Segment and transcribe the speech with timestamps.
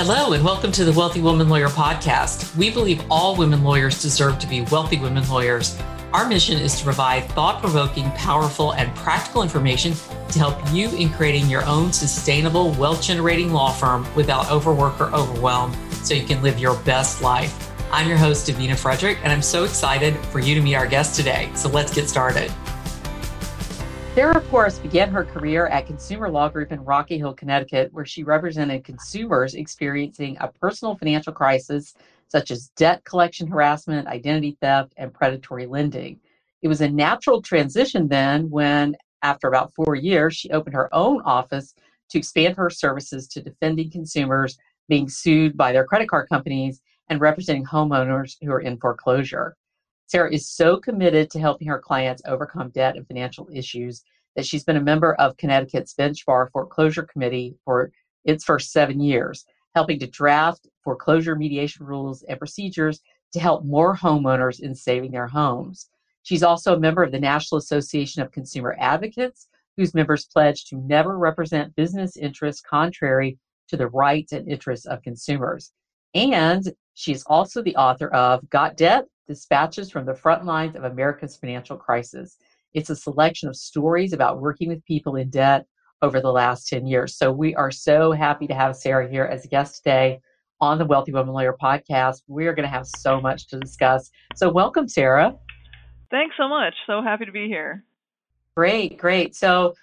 [0.00, 2.54] Hello, and welcome to the Wealthy Woman Lawyer podcast.
[2.56, 5.76] We believe all women lawyers deserve to be wealthy women lawyers.
[6.12, 9.94] Our mission is to provide thought provoking, powerful, and practical information
[10.28, 15.12] to help you in creating your own sustainable, wealth generating law firm without overwork or
[15.12, 15.74] overwhelm
[16.04, 17.68] so you can live your best life.
[17.90, 21.16] I'm your host, Davina Frederick, and I'm so excited for you to meet our guest
[21.16, 21.50] today.
[21.56, 22.52] So let's get started.
[24.18, 28.24] Sarah Poriss began her career at Consumer Law Group in Rocky Hill, Connecticut, where she
[28.24, 31.94] represented consumers experiencing a personal financial crisis
[32.26, 36.18] such as debt collection harassment, identity theft, and predatory lending.
[36.62, 41.22] It was a natural transition then when, after about four years, she opened her own
[41.22, 41.72] office
[42.10, 47.20] to expand her services to defending consumers being sued by their credit card companies and
[47.20, 49.54] representing homeowners who are in foreclosure.
[50.08, 54.02] Sarah is so committed to helping her clients overcome debt and financial issues
[54.36, 57.92] that she's been a member of Connecticut's Bench Bar Foreclosure Committee for
[58.24, 59.44] its first seven years,
[59.74, 63.02] helping to draft foreclosure mediation rules and procedures
[63.34, 65.90] to help more homeowners in saving their homes.
[66.22, 70.76] She's also a member of the National Association of Consumer Advocates, whose members pledge to
[70.76, 75.72] never represent business interests contrary to the rights and interests of consumers.
[76.14, 79.06] And she's also the author of Got Debt?
[79.26, 82.38] Dispatches from the Front Lines of America's Financial Crisis.
[82.74, 85.66] It's a selection of stories about working with people in debt
[86.00, 87.16] over the last 10 years.
[87.16, 90.20] So we are so happy to have Sarah here as a guest today
[90.60, 92.22] on the Wealthy Woman Lawyer podcast.
[92.26, 94.10] We are going to have so much to discuss.
[94.34, 95.34] So welcome, Sarah.
[96.10, 96.74] Thanks so much.
[96.86, 97.84] So happy to be here.
[98.56, 99.36] Great, great.
[99.36, 99.74] So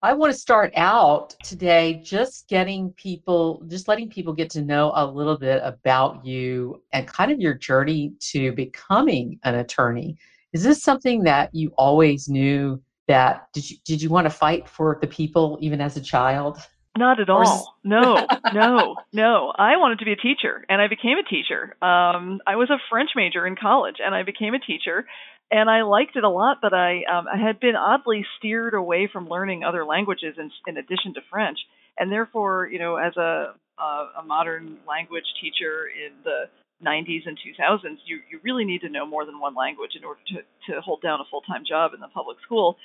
[0.00, 4.92] I want to start out today just getting people, just letting people get to know
[4.94, 10.16] a little bit about you and kind of your journey to becoming an attorney.
[10.52, 14.68] Is this something that you always knew that did you did you want to fight
[14.68, 16.58] for the people even as a child?
[16.96, 17.76] Not at all.
[17.82, 19.52] no, no, no.
[19.56, 21.76] I wanted to be a teacher, and I became a teacher.
[21.82, 25.06] Um, I was a French major in college, and I became a teacher
[25.50, 29.08] and I liked it a lot, but I um, I had been oddly steered away
[29.10, 31.58] from learning other languages in, in addition to French,
[31.98, 36.50] and therefore, you know, as a a modern language teacher in the
[36.84, 40.20] 90s and 2000s, you you really need to know more than one language in order
[40.28, 42.76] to to hold down a full time job in the public school,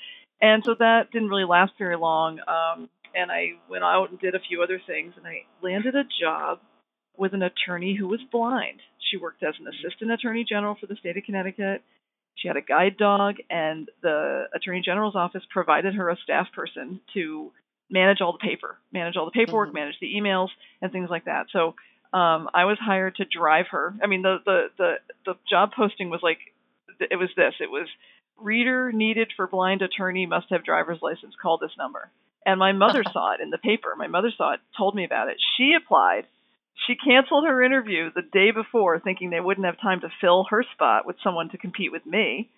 [0.41, 2.39] and so that didn't really last very long.
[2.47, 6.03] Um, and I went out and did a few other things, and I landed a
[6.19, 6.59] job
[7.17, 8.79] with an attorney who was blind.
[9.11, 11.83] She worked as an assistant attorney general for the state of Connecticut
[12.35, 16.99] she had a guide dog, and the Attorney General's office provided her a staff person
[17.13, 17.51] to
[17.89, 19.75] manage all the paper, manage all the paperwork, mm-hmm.
[19.75, 20.49] manage the emails,
[20.81, 21.47] and things like that.
[21.51, 21.75] So
[22.11, 23.93] um, I was hired to drive her.
[24.01, 24.93] I mean, the, the the
[25.25, 26.39] the job posting was like,
[26.99, 27.53] it was this.
[27.59, 27.87] It was
[28.37, 31.35] reader needed for blind attorney must have driver's license.
[31.41, 32.09] Call this number.
[32.45, 33.95] And my mother saw it in the paper.
[33.97, 35.37] My mother saw it, told me about it.
[35.57, 36.25] She applied
[36.87, 40.63] she canceled her interview the day before, thinking they wouldn't have time to fill her
[40.73, 42.49] spot with someone to compete with me.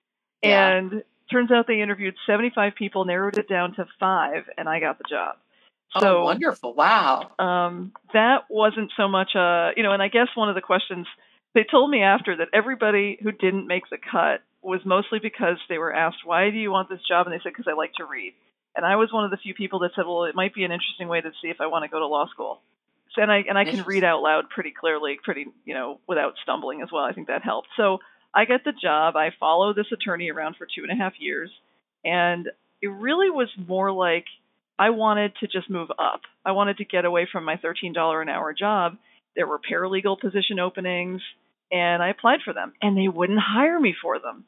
[0.41, 0.77] Yeah.
[0.77, 4.97] And turns out they interviewed 75 people, narrowed it down to five, and I got
[4.97, 5.35] the job.
[5.95, 6.73] Oh, so, oh, wonderful.
[6.73, 7.31] Wow.
[7.39, 11.07] Um, that wasn't so much a, you know, and I guess one of the questions
[11.53, 15.77] they told me after that everybody who didn't make the cut was mostly because they
[15.77, 17.27] were asked, why do you want this job?
[17.27, 18.33] And they said, because I like to read.
[18.75, 20.71] And I was one of the few people that said, well, it might be an
[20.71, 22.61] interesting way to see if I want to go to law school
[23.17, 26.81] and I and I can read out loud pretty clearly, pretty you know, without stumbling
[26.81, 27.03] as well.
[27.03, 27.69] I think that helped.
[27.77, 27.99] So
[28.33, 29.15] I get the job.
[29.15, 31.49] I follow this attorney around for two and a half years,
[32.03, 32.49] and
[32.81, 34.25] it really was more like
[34.77, 36.21] I wanted to just move up.
[36.45, 38.97] I wanted to get away from my thirteen dollar an hour job.
[39.35, 41.21] There were paralegal position openings,
[41.71, 44.45] and I applied for them, and they wouldn't hire me for them.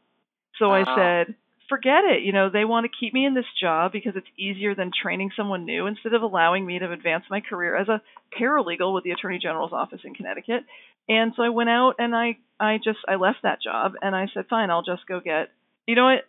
[0.60, 1.36] So I said,
[1.70, 2.24] forget it.
[2.24, 5.32] You know, they want to keep me in this job because it's easier than training
[5.36, 8.02] someone new instead of allowing me to advance my career as a
[8.40, 10.64] paralegal with the Attorney General's office in Connecticut.
[11.10, 14.28] And so I went out and I I just I left that job and I
[14.34, 15.50] said, fine, I'll just go get.
[15.86, 16.26] You know what?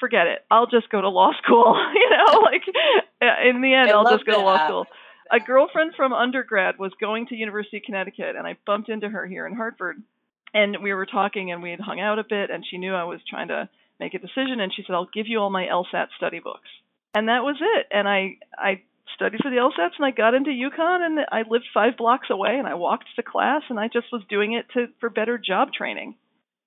[0.00, 0.44] Forget it.
[0.50, 1.76] I'll just go to law school.
[1.94, 2.62] you know, like
[3.20, 4.38] uh, in the end, I I'll just go that.
[4.38, 4.86] to law school.
[5.30, 9.26] A girlfriend from undergrad was going to University of Connecticut, and I bumped into her
[9.26, 10.02] here in Hartford,
[10.52, 13.04] and we were talking, and we had hung out a bit, and she knew I
[13.04, 13.68] was trying to
[14.02, 14.60] make a decision.
[14.60, 16.68] And she said, I'll give you all my LSAT study books.
[17.14, 17.86] And that was it.
[17.90, 18.82] And I, I
[19.14, 22.56] studied for the LSATs and I got into UConn and I lived five blocks away
[22.58, 25.72] and I walked to class and I just was doing it to, for better job
[25.72, 26.16] training.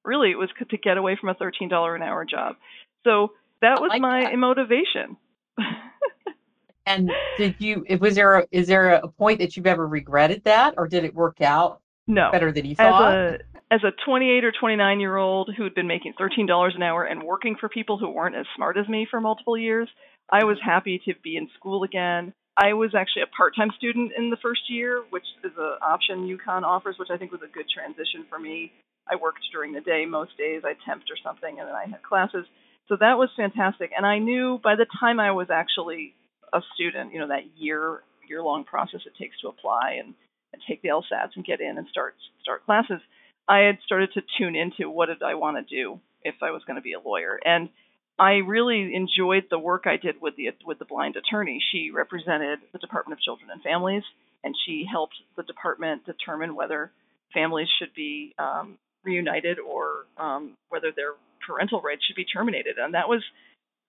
[0.04, 2.56] Really, it was to get away from a $13 an hour job.
[3.04, 4.38] So that was like my that.
[4.38, 5.18] motivation.
[6.86, 10.76] and did you, was there, a, is there a point that you've ever regretted that
[10.78, 12.30] or did it work out no.
[12.32, 13.16] better than you thought?
[13.16, 16.84] As a, as a 28 or 29 year old who had been making $13 an
[16.84, 19.90] hour and working for people who weren't as smart as me for multiple years,
[20.32, 24.30] I was happy to be in school again I was actually a part-time student in
[24.30, 27.68] the first year, which is an option UConn offers, which I think was a good
[27.68, 28.72] transition for me.
[29.12, 30.64] I worked during the day most days.
[30.64, 32.46] I temped or something, and then I had classes.
[32.88, 33.92] So that was fantastic.
[33.96, 36.16] And I knew by the time I was actually
[36.54, 40.16] a student, you know, that year year long process it takes to apply and,
[40.54, 43.02] and take the LSATs and get in and start start classes,
[43.48, 46.64] I had started to tune into what did I want to do if I was
[46.66, 47.40] going to be a lawyer.
[47.44, 47.70] And
[48.18, 51.62] I really enjoyed the work I did with the with the blind attorney.
[51.72, 54.04] She represented the Department of Children and Families,
[54.44, 56.92] and she helped the department determine whether
[57.34, 61.14] families should be um, reunited or um, whether their
[61.46, 62.78] parental rights should be terminated.
[62.78, 63.22] And that was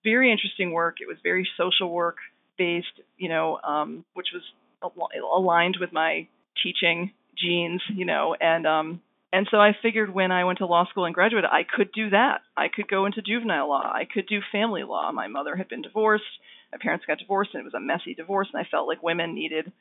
[0.03, 0.97] very interesting work.
[1.01, 2.17] It was very social work
[2.57, 4.43] based, you know, um, which was
[4.83, 6.27] al- aligned with my
[6.61, 9.01] teaching genes, you know, and um,
[9.33, 12.11] and so I figured when I went to law school and graduated, I could do
[12.11, 12.41] that.
[12.55, 13.83] I could go into juvenile law.
[13.83, 15.11] I could do family law.
[15.11, 16.23] My mother had been divorced.
[16.71, 18.47] My parents got divorced, and it was a messy divorce.
[18.53, 19.71] And I felt like women needed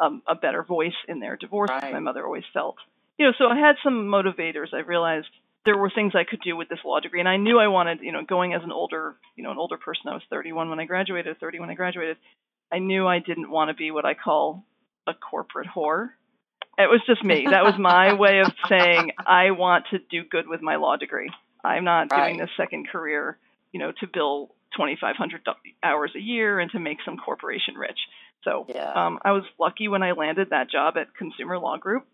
[0.00, 1.70] um, a better voice in their divorce.
[1.70, 1.92] Right.
[1.92, 2.76] My mother always felt,
[3.18, 3.32] you know.
[3.38, 4.72] So I had some motivators.
[4.72, 5.28] I realized
[5.64, 8.00] there were things I could do with this law degree, and I knew I wanted,
[8.02, 10.08] you know, going as an older, you know, an older person.
[10.08, 12.16] I was 31 when I graduated, 30 when I graduated.
[12.72, 14.64] I knew I didn't want to be what I call
[15.06, 16.10] a corporate whore.
[16.78, 17.46] It was just me.
[17.50, 21.30] That was my way of saying I want to do good with my law degree.
[21.64, 22.20] I'm not Right.
[22.28, 23.38] doing this second career,
[23.72, 25.42] you know, to bill 2,500
[25.82, 27.98] hours a year and to make some corporation rich.
[28.42, 28.90] So Yeah.
[28.92, 32.06] um, I was lucky when I landed that job at Consumer Law Group.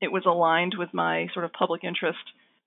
[0.00, 2.18] It was aligned with my sort of public interest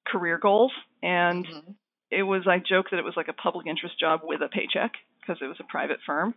[0.06, 1.76] career goals, and Mhm.
[2.10, 4.94] it was I joke that it was like a public interest job with a paycheck
[5.20, 6.34] because it was a private firm.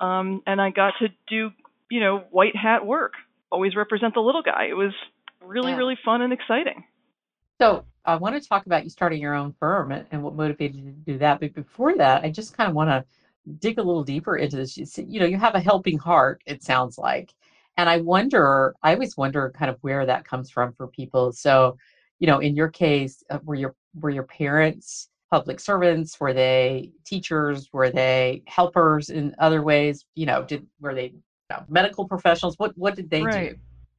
[0.00, 1.52] Um, and I got to do,
[1.90, 3.14] you know, white hat work,
[3.56, 4.66] always represent the little guy.
[4.68, 4.92] It was
[5.42, 5.78] really, Yeah.
[5.78, 6.84] really fun and exciting.
[7.58, 10.90] So I want to talk about you starting your own firm and, what motivated you
[10.92, 11.40] to do that.
[11.40, 13.04] But before that, I just kind of want to
[13.58, 14.76] dig a little deeper into this.
[14.76, 17.32] You, see, you know, you have a helping heart, it sounds like.
[17.78, 21.32] And I wonder, I always wonder kind of where that comes from for people.
[21.32, 21.78] So,
[22.18, 26.20] you know, in your case, uh, were your were your parents public servants?
[26.20, 27.70] Were they teachers?
[27.72, 30.04] Were they helpers in other ways?
[30.14, 31.14] You know, did were they
[31.68, 32.58] medical professionals?
[32.58, 33.50] What what did they Right.
[33.50, 33.58] do?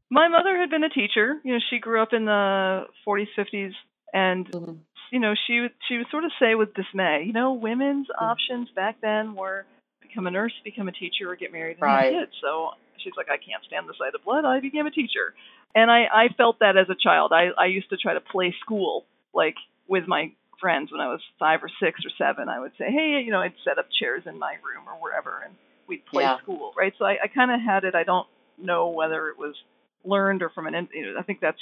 [0.09, 1.39] My mother had been a teacher.
[1.43, 3.73] You know, she grew up in the 40s, 50s,
[4.13, 4.79] and Mhm.
[5.11, 8.69] you know, she would she would sort of say with dismay, you know, women's options
[8.71, 9.65] back then were
[10.01, 12.13] become a nurse, become a teacher, or get married and Right.
[12.13, 12.31] have kids.
[12.41, 12.71] So
[13.03, 14.45] she's like, I can't stand the sight of blood.
[14.45, 15.33] I became a teacher,
[15.75, 17.31] and I I felt that as a child.
[17.33, 19.55] I I used to try to play school like
[19.87, 22.49] with my friends when I was five or six or seven.
[22.49, 25.41] I would say, hey, you know, I'd set up chairs in my room or wherever,
[25.45, 25.53] and
[25.87, 26.37] we'd play Yeah.
[26.39, 26.93] school, right?
[26.97, 27.95] So I, I kind of had it.
[27.95, 29.55] I don't know whether it was
[30.03, 30.87] learned or from an.
[30.93, 31.61] You know, I think that's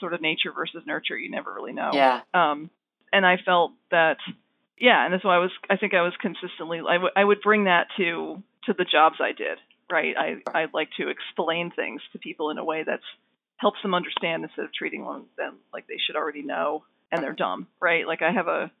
[0.00, 1.16] sort of nature versus nurture.
[1.16, 2.20] You never really know Yeah.
[2.34, 2.70] um
[3.12, 4.16] and i felt that
[4.80, 7.40] yeah and that's why i was i think i was consistently I would I would
[7.40, 9.58] bring that to to the jobs i did
[9.90, 13.04] right i i like to explain things to people in a way that's
[13.58, 15.04] helps them understand instead of treating
[15.36, 16.82] them like they should already know
[17.12, 18.72] and they're dumb right like i have a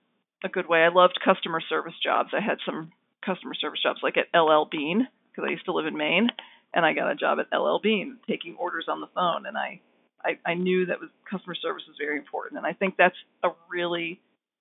[0.42, 2.90] a good way i loved customer service jobs i had some
[3.24, 6.28] customer service jobs like at ll bean because i used to live in maine
[6.74, 9.80] and i got a job at ll bean taking orders on the phone and i
[10.24, 13.50] I, I knew that was customer service was very important, and I think that's a
[13.68, 14.20] really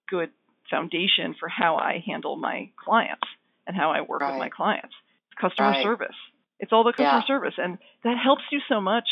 [0.10, 0.30] good
[0.70, 3.28] foundation for how I handle my clients
[3.68, 4.94] and how I work with my clients.
[5.32, 5.84] It's customer Right.
[5.84, 6.16] service.
[6.60, 7.28] It's all the customer Yeah.
[7.28, 9.08] service, and that helps you so much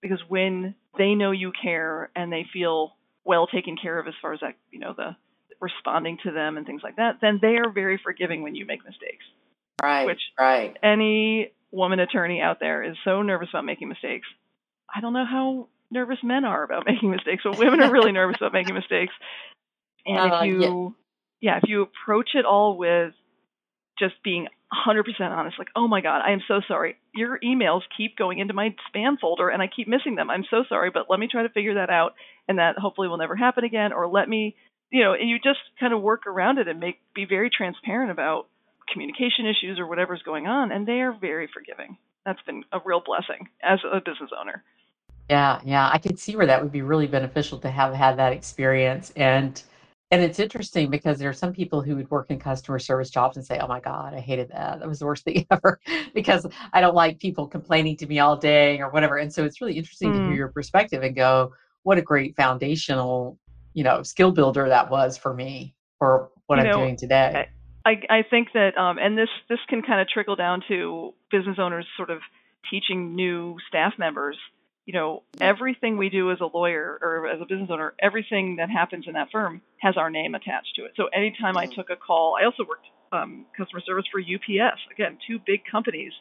[0.00, 4.32] because when they know you care and they feel well taken care of as far
[4.32, 5.16] as that, you know, the
[5.62, 8.84] responding to them and things like that, then they are very forgiving when you make
[8.84, 9.24] mistakes.
[9.82, 10.04] Right.
[10.06, 10.76] Which- right.
[10.82, 14.26] Any woman attorney out there is so nervous about making mistakes.
[14.94, 18.36] I don't know how nervous men are about making mistakes, but women are really nervous
[18.38, 19.14] about making mistakes.
[20.04, 20.44] And Uh, if yeah.
[20.44, 20.94] you,
[21.40, 23.14] yeah, if you approach it all with
[23.98, 24.48] just being
[24.86, 26.96] 100% honest, like, oh my God, I am so sorry.
[27.14, 30.30] Your emails keep going into my spam folder and I keep missing them.
[30.30, 32.14] I'm so sorry, but let me try to figure that out
[32.48, 33.92] and that hopefully will never happen again.
[33.92, 34.56] Or let me,
[34.92, 38.12] you know, and you just kind of work around it and make, be very transparent
[38.12, 38.48] about
[38.92, 40.72] communication issues or whatever's going on.
[40.72, 41.98] And they are very forgiving.
[42.26, 44.64] That's been a real blessing as a business owner.
[45.30, 48.32] Yeah, yeah, I could see where that would be really beneficial to have had that
[48.32, 49.10] experience.
[49.16, 49.62] And
[50.10, 53.36] and it's interesting because there are some people who would work in customer service jobs
[53.38, 54.80] and say, "Oh my God, I hated that.
[54.80, 55.80] That was the worst thing ever,"
[56.14, 59.16] because I don't like people complaining to me all day or whatever.
[59.16, 60.36] And so it's really interesting to hear Mm.
[60.36, 63.38] your perspective and go, "What a great foundational,
[63.74, 67.48] you know, skill builder that was for me for what You I'm know, doing today."
[67.84, 71.58] I, I think that, um, and this this can kind of trickle down to business
[71.58, 72.20] owners sort of
[72.70, 74.36] teaching new staff members.
[74.86, 78.68] You know, everything we do as a lawyer or as a business owner, everything that
[78.68, 80.92] happens in that firm has our name attached to it.
[80.96, 81.74] So anytime I Mhm.
[81.74, 84.80] took a call, I also worked um, customer service for UPS.
[84.90, 86.12] Again, two big companies.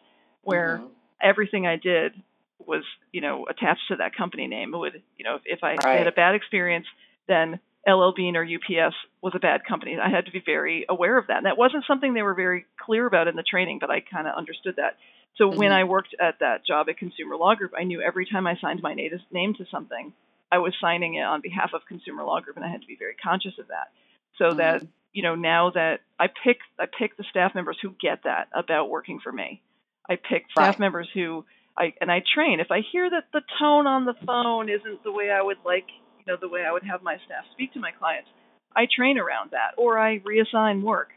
[0.43, 0.87] where mm-hmm.
[1.21, 2.13] everything I did
[2.57, 4.73] was, you know, attached to that company name.
[4.73, 5.99] It would, you know, if I right.
[5.99, 6.87] had a bad experience,
[7.31, 9.97] then LL Bean or UPS was a bad company.
[9.97, 11.37] I had to be very aware of that.
[11.37, 14.27] And that wasn't something they were very clear about in the training, but I kind
[14.27, 14.97] of understood that.
[15.37, 15.59] So mm-hmm.
[15.59, 18.57] when I worked at that job at Consumer Law Group, I knew every time I
[18.61, 20.13] signed my name to something,
[20.51, 22.97] I was signing it on behalf of Consumer Law Group, and I had to be
[22.97, 23.91] very conscious of that.
[24.37, 24.57] So mm-hmm.
[24.57, 28.49] that you know now that I pick I pick the staff members who get that
[28.53, 29.61] about working for me.
[30.09, 30.79] I pick staff right.
[30.79, 31.45] members who
[31.77, 32.59] I and I train.
[32.59, 35.87] If I hear that the tone on the phone isn't the way I would like,
[36.25, 38.29] you know, the way I would have my staff speak to my clients,
[38.75, 41.09] I train around that or I reassign work.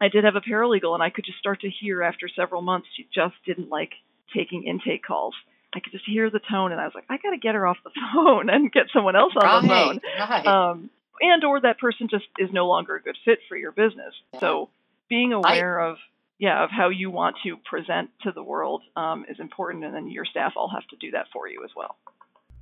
[0.00, 2.88] I did have a paralegal and I could just start to hear after several months
[2.96, 3.92] she just didn't like
[4.34, 5.34] taking intake calls.
[5.74, 7.66] I could just hear the tone and I was like, I got to get her
[7.66, 10.00] off the phone and get someone else on right, the phone.
[10.18, 10.46] Right.
[10.46, 10.90] Um,
[11.20, 14.14] and or that person just is no longer a good fit for your business.
[14.34, 14.40] Yeah.
[14.40, 14.70] So
[15.08, 15.96] being aware I, of
[16.38, 20.08] yeah of how you want to present to the world um, is important, and then
[20.08, 21.96] your staff all have to do that for you as well.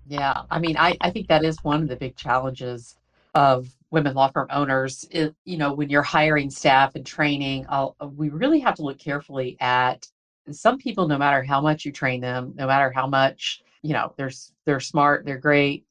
[0.07, 2.97] Yeah, I mean, I I think that is one of the big challenges
[3.35, 5.07] of women law firm owners.
[5.11, 8.99] It, you know, when you're hiring staff and training, I'll, we really have to look
[8.99, 10.09] carefully at
[10.51, 11.07] some people.
[11.07, 14.31] No matter how much you train them, no matter how much you know, they're
[14.65, 15.87] they're smart, they're great.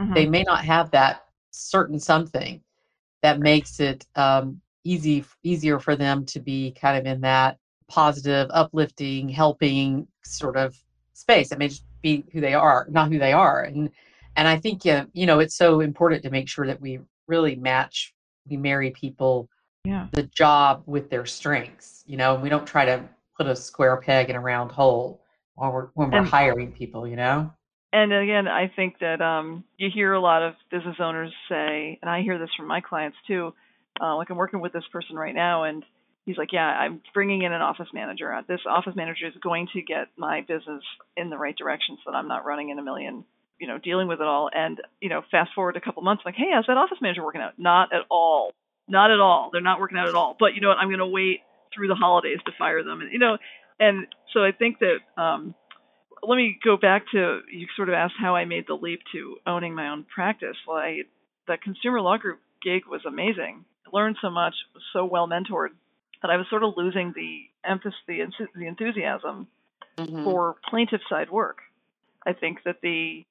[0.00, 0.14] Mm-hmm.
[0.14, 2.60] They may not have that certain something
[3.22, 8.48] that makes it um, easy easier for them to be kind of in that positive,
[8.52, 10.76] uplifting, helping sort of
[11.20, 11.52] space.
[11.52, 13.62] It may just be who they are, not who they are.
[13.62, 13.90] And
[14.36, 17.56] and I think uh, you know it's so important to make sure that we really
[17.56, 18.14] match,
[18.48, 19.48] we marry people,
[19.84, 20.08] yeah.
[20.12, 22.04] the job with their strengths.
[22.06, 23.04] You know, and we don't try to
[23.36, 25.22] put a square peg in a round hole
[25.54, 27.06] while we're when we're and, hiring people.
[27.06, 27.52] You know
[27.92, 32.08] and again, I think that um, you hear a lot of business owners say, and
[32.08, 33.52] I hear this from my clients too.
[34.00, 35.84] Uh, like I'm working with this person right now, and
[36.30, 38.32] he's like, "Yeah, I'm bringing in an office manager.
[38.48, 40.82] This office manager is going to get my business
[41.16, 43.24] in the right direction, so that I'm not running in a million,
[43.58, 46.36] you know, dealing with it all." And you know, fast forward a couple months, like,
[46.36, 48.52] "Hey, how's that office manager working out?" Not at all.
[48.88, 49.50] Not at all.
[49.52, 50.36] They're not working out at all.
[50.38, 50.78] But you know what?
[50.78, 51.40] I'm going to wait
[51.74, 53.38] through the holidays to fire them, and you know,
[53.78, 55.54] and so I think that um,
[56.22, 59.36] let me go back to you sort of asked how I made the leap to
[59.46, 60.56] owning my own practice.
[60.66, 61.02] Well, I,
[61.46, 63.64] the consumer law group gig was amazing.
[63.86, 65.70] I learned so much, was so well mentored
[66.22, 68.20] that I was sort of losing the emphasis, the,
[68.54, 69.48] the enthusiasm
[69.96, 70.24] mm-hmm.
[70.24, 71.58] for plaintiff side work.
[72.26, 73.24] I think that the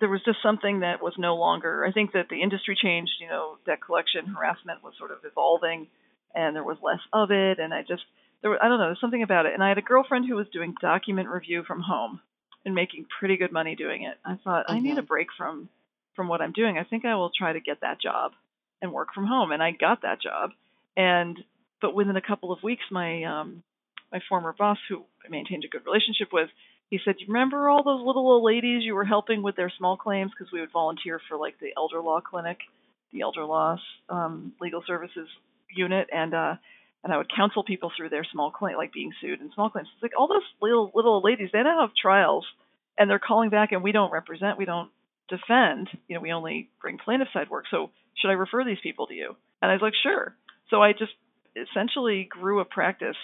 [0.00, 1.84] there was just something that was no longer.
[1.84, 3.12] I think that the industry changed.
[3.20, 5.88] You know, debt collection harassment was sort of evolving,
[6.34, 7.58] and there was less of it.
[7.58, 8.02] And I just
[8.42, 9.54] there I don't know, there's something about it.
[9.54, 12.20] And I had a girlfriend who was doing document review from home
[12.64, 14.16] and making pretty good money doing it.
[14.24, 14.76] I thought mm-hmm.
[14.76, 15.06] I need a mm-hmm.
[15.06, 15.68] break from
[16.14, 16.78] from what I'm doing.
[16.78, 18.32] I think I will try to get that job
[18.80, 19.52] and work from home.
[19.52, 20.50] And I got that job.
[20.96, 21.38] And
[21.82, 23.62] but within a couple of weeks, my um,
[24.10, 26.48] my former boss, who I maintained a good relationship with,
[26.88, 29.96] he said, "You remember all those little old ladies you were helping with their small
[29.96, 32.58] claims because we would volunteer for like the elder law clinic,
[33.12, 33.76] the elder law
[34.08, 35.28] um, legal services
[35.74, 36.54] unit, and uh,
[37.02, 39.88] and I would counsel people through their small claim, like being sued in small claims.
[39.94, 42.46] It's like all those little little ladies, they don't have trials,
[42.96, 44.90] and they're calling back, and we don't represent, we don't
[45.28, 45.88] defend.
[46.08, 47.64] You know, we only bring plaintiff side work.
[47.70, 49.34] So should I refer these people to you?
[49.60, 50.36] And I was like, sure.
[50.70, 51.12] So I just
[51.56, 53.16] essentially grew a practice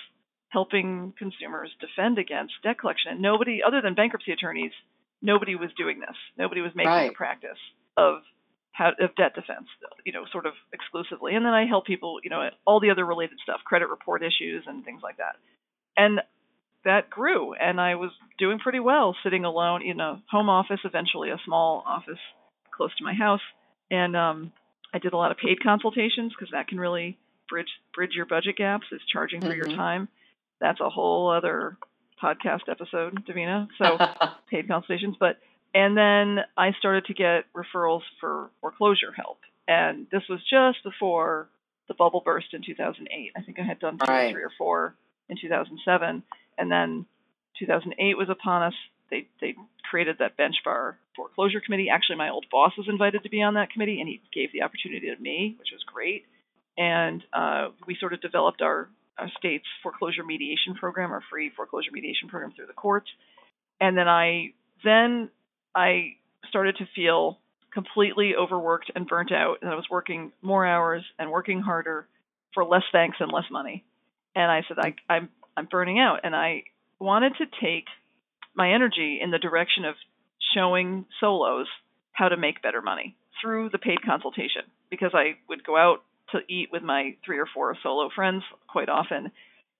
[0.50, 3.12] helping consumers defend against debt collection.
[3.12, 4.72] And nobody, other than bankruptcy attorneys,
[5.20, 6.16] nobody was doing this.
[6.36, 7.10] Nobody was making right.
[7.10, 7.58] a practice
[7.96, 8.22] of
[8.72, 9.66] how, of debt defense,
[10.06, 11.34] you know, sort of exclusively.
[11.34, 14.64] And then I help people, you know, all the other related stuff, credit report issues
[14.66, 15.36] and things like that.
[15.96, 16.20] And
[16.84, 21.30] that grew, and I was doing pretty well, sitting alone in a home office, eventually
[21.30, 22.20] a small office
[22.74, 23.40] close to my house.
[23.90, 24.52] And um,
[24.94, 28.56] I did a lot of paid consultations because that can really bridge bridge your budget
[28.56, 28.86] gaps.
[28.92, 29.68] Is charging for mm-hmm.
[29.68, 30.08] your time.
[30.60, 31.76] That's a whole other
[32.22, 33.68] podcast episode, Davina.
[33.78, 33.98] So
[34.50, 35.38] paid consultations, but
[35.74, 39.38] and then I started to get referrals for foreclosure help.
[39.66, 41.48] And this was just before
[41.88, 43.32] the bubble burst in 2008.
[43.36, 44.28] I think I had done two right.
[44.28, 44.94] or three or four
[45.28, 46.22] in 2007.
[46.56, 47.06] And then
[47.58, 48.74] 2008 was upon us.
[49.10, 49.54] They, they
[49.90, 51.88] created that bench bar foreclosure committee.
[51.90, 54.62] Actually, my old boss was invited to be on that committee, and he gave the
[54.62, 56.26] opportunity to me, which was great.
[56.78, 61.90] And uh, we sort of developed our, our state's foreclosure mediation program, our free foreclosure
[61.92, 63.08] mediation program through the courts.
[63.80, 64.54] And then I
[64.84, 65.28] then
[65.74, 66.14] I
[66.48, 67.38] started to feel
[67.74, 72.06] completely overworked and burnt out, and I was working more hours and working harder
[72.54, 73.84] for less thanks and less money.
[74.34, 76.62] And I said, I, I'm I'm burning out, and I
[77.00, 77.86] wanted to take
[78.54, 79.96] my energy in the direction of
[80.54, 81.66] showing solos
[82.12, 86.40] how to make better money through the paid consultation because I would go out to
[86.48, 89.32] eat with my three or four solo friends quite often.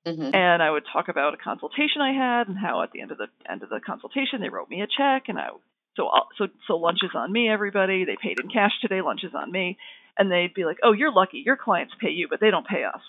[0.07, 0.35] Mm-hmm.
[0.35, 3.19] And I would talk about a consultation I had and how at the end of
[3.19, 5.49] the end of the consultation they wrote me a check and I
[5.97, 8.05] so so so lunch is on me everybody.
[8.05, 9.77] They paid in cash today lunch is on me.
[10.17, 11.43] And they'd be like oh you're lucky.
[11.45, 13.01] Your clients pay you but they don't pay us.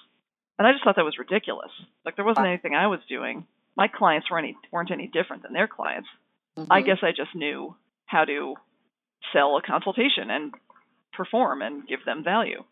[0.57, 1.71] And I just thought that was ridiculous.
[2.05, 3.45] Like there wasn't anything I was doing.
[3.77, 6.09] My clients were any weren't any different than their clients.
[6.57, 6.71] Mm-hmm.
[6.71, 8.55] I guess I just knew how to
[9.31, 10.53] sell a consultation and
[11.13, 12.63] perform and give them value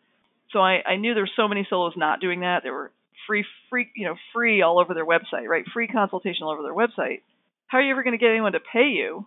[0.52, 2.62] so I, I knew there were so many solos not doing that.
[2.62, 2.92] There were
[3.26, 5.64] free, free, you know, free all over their website, right?
[5.72, 7.20] Free consultation all over their website.
[7.66, 9.26] How are you ever going to get anyone to pay you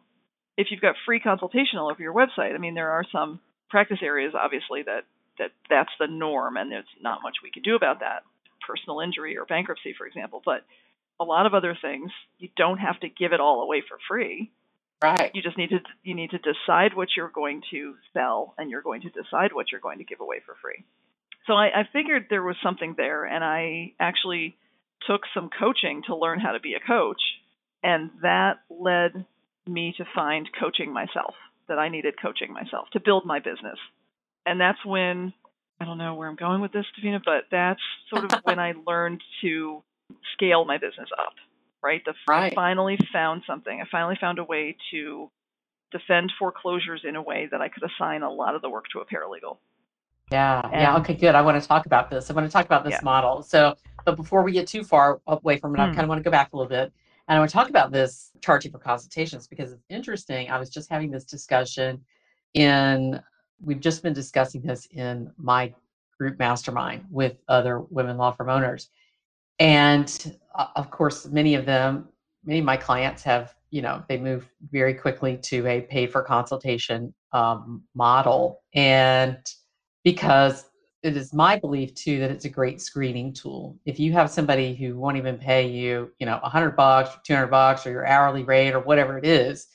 [0.58, 2.56] if you've got free consultation all over your website?
[2.56, 5.04] I mean, there are some practice areas, obviously, that
[5.38, 8.24] that that's the norm, and there's not much we can do about that.
[8.68, 10.66] Personal injury or bankruptcy, for example, but
[11.20, 14.52] a lot of other things you don't have to give it all away for free.
[15.04, 15.32] Right.
[15.34, 18.82] You just need to you need to decide what you're going to sell, and you're
[18.82, 20.84] going to decide what you're going to give away for free
[21.48, 24.58] so I, I figured there was something there, and I actually
[25.08, 27.22] took some coaching to learn how to be a coach,
[27.84, 29.26] and that led
[29.68, 31.36] me to find coaching myself.
[31.68, 33.78] That I needed coaching myself to build my business,
[34.46, 35.34] and that's when
[35.80, 37.82] I don't know where I'm going with this, Davina, but that's
[38.14, 39.82] sort of when I learned to
[40.34, 41.34] scale my business up.
[41.82, 42.52] Right, the, right.
[42.52, 43.82] I finally found something.
[43.82, 45.32] I finally found a way to
[45.92, 49.00] defend foreclosures in a way that I could assign a lot of the work to
[49.00, 49.58] a paralegal.
[50.32, 50.98] Yeah, and, yeah.
[50.98, 51.36] Okay, good.
[51.36, 52.30] I want to talk about this.
[52.30, 53.00] I want to talk about this yeah.
[53.04, 53.44] model.
[53.44, 55.84] So, but before we get too far away from it, hmm.
[55.84, 56.92] I kind of want to go back a little bit.
[57.28, 60.50] And I want to talk about this charging for consultations because it's interesting.
[60.50, 62.02] I was just having this discussion
[62.54, 63.22] in,
[63.64, 65.74] we've just been discussing this in my
[66.18, 68.90] group mastermind with other women law firm owners.
[69.60, 72.10] And uh, of course, many of them,
[72.44, 76.24] many of my clients have, you know, they move very quickly to a pay for
[76.24, 78.62] consultation um, model.
[78.74, 79.38] And
[80.04, 80.66] because
[81.04, 83.78] it is my belief too that it's a great screening tool.
[83.86, 87.86] If you have somebody who won't even pay you, you know, 100 bucks, 200 bucks,
[87.88, 89.68] or your hourly rate, or whatever it is,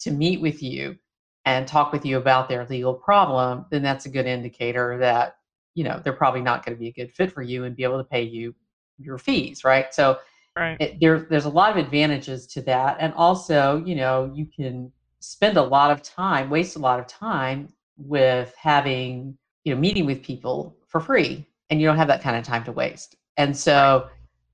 [0.00, 0.96] to meet with you
[1.44, 5.36] and talk with you about their legal problem, then that's a good indicator that
[5.74, 7.84] you know they're probably not going to be a good fit for you and be
[7.84, 8.54] able to pay you
[8.98, 9.94] your fees, right?
[9.94, 10.18] So
[10.56, 10.76] right.
[10.80, 14.92] It, there, there's a lot of advantages to that, and also, you know, you can
[15.20, 20.06] spend a lot of time, waste a lot of time with having you know meeting
[20.06, 23.56] with people for free and you don't have that kind of time to waste and
[23.56, 24.08] so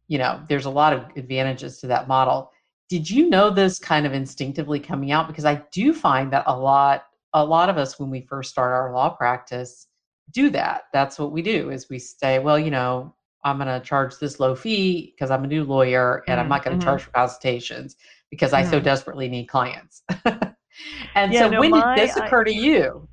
[0.09, 2.51] you know there's a lot of advantages to that model
[2.89, 6.57] did you know this kind of instinctively coming out because i do find that a
[6.57, 9.89] lot a lot of us when we first start our law practice
[10.33, 13.87] do that that's what we do is we say well you know i'm going to
[13.87, 16.41] charge this low fee because i'm a new lawyer and mm-hmm.
[16.41, 16.91] i'm not going to mm-hmm.
[16.91, 17.97] charge for consultations
[18.31, 18.67] because mm-hmm.
[18.67, 18.85] i so mm-hmm.
[18.85, 23.09] desperately need clients and yeah, so no, when my, did this occur I, to you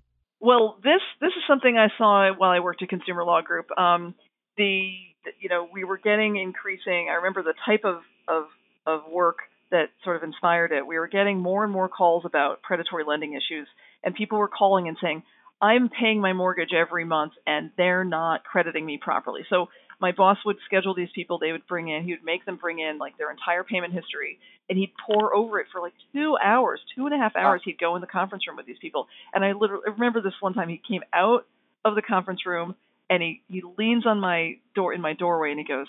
[0.45, 3.67] well, this this is something I saw while I worked at Consumer Law Group.
[3.77, 4.13] Um,
[4.57, 4.93] the
[5.39, 7.07] you know we were getting increasing.
[7.09, 8.45] I remember the type of of
[8.85, 9.37] of work
[9.71, 10.85] that sort of inspired it.
[10.85, 13.67] We were getting more and more calls about predatory lending issues,
[14.03, 15.23] and people were calling and saying,
[15.59, 20.37] "I'm paying my mortgage every month, and they're not crediting me properly." So my boss
[20.45, 21.39] would schedule these people.
[21.39, 22.03] They would bring in.
[22.03, 25.59] He would make them bring in like their entire payment history, and he'd pore over
[25.59, 27.61] it for like two hours, two and a half hours.
[27.63, 30.33] He'd go in the conference room with these people, and I literally I remember this
[30.39, 30.69] one time.
[30.69, 31.45] He came out
[31.83, 32.75] of the conference room
[33.09, 35.87] and he he leans on my door in my doorway and he goes,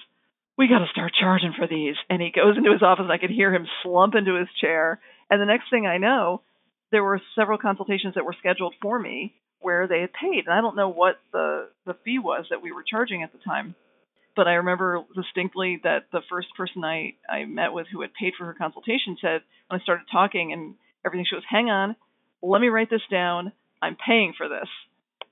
[0.57, 3.19] "We got to start charging for these." And he goes into his office, and I
[3.19, 5.01] could hear him slump into his chair.
[5.31, 6.43] And the next thing I know,
[6.91, 10.61] there were several consultations that were scheduled for me where they had paid, and I
[10.61, 13.75] don't know what the the fee was that we were charging at the time
[14.37, 18.35] but I remember distinctly that the first person I, I met with who had paid
[18.39, 21.97] for her consultation said, when I started talking and everything, she goes, hang on,
[22.43, 23.53] let me write this down.
[23.83, 24.69] I'm paying for this.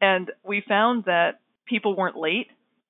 [0.01, 2.49] And we found that people weren't late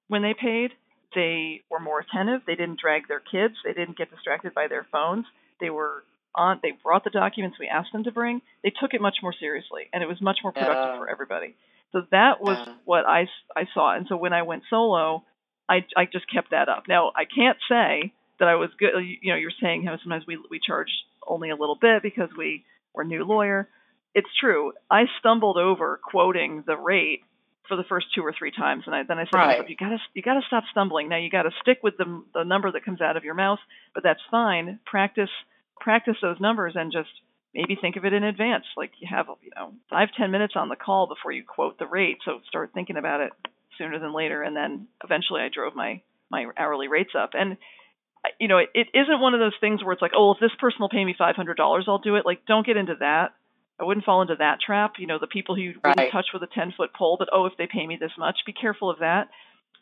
[0.09, 0.71] when they paid.
[1.15, 2.43] They were more attentive.
[2.47, 3.55] They didn't drag their kids.
[3.65, 5.27] They didn't get distracted by their phones.
[5.61, 6.59] They were on.
[6.63, 8.43] They brought the documents we asked them to bring.
[8.63, 11.55] They took it much more seriously, and it was much more productive for everybody.
[11.93, 13.95] So that was what I, I saw.
[13.95, 15.23] And so when I went solo,
[15.69, 16.85] I I just kept that up.
[16.89, 18.93] Now I can't say that I was good.
[19.21, 20.89] You know, you're saying how sometimes we we charge
[21.27, 23.69] only a little bit because we were new lawyer.
[24.15, 24.73] It's true.
[24.91, 27.23] I stumbled over quoting the rate
[27.69, 29.69] for the first two or three times, and I, then I said, right.
[29.69, 31.09] "You gotta you gotta stop stumbling.
[31.09, 33.61] Now you gotta stick with the the number that comes out of your mouth,
[33.95, 34.79] but that's fine.
[34.85, 35.31] Practice
[35.81, 37.11] practice those numbers and just
[37.55, 38.65] maybe think of it in advance.
[38.77, 41.87] Like you have you know five ten minutes on the call before you quote the
[41.87, 42.19] rate.
[42.25, 43.33] So start thinking about it
[43.79, 44.43] sooner than later.
[44.43, 47.31] And then eventually I drove my my hourly rates up.
[47.35, 47.57] And
[48.41, 50.55] you know, it, it isn't one of those things where it's like, oh, if this
[50.59, 52.27] person will pay me five hundred dollars, I'll do it.
[52.27, 53.35] Like, don't get into that.
[53.79, 54.95] I wouldn't fall into that trap.
[54.99, 55.97] You know, the people who you right.
[55.97, 58.39] wouldn't touch with a ten foot pole, but oh, if they pay me this much,
[58.47, 59.29] be careful of that.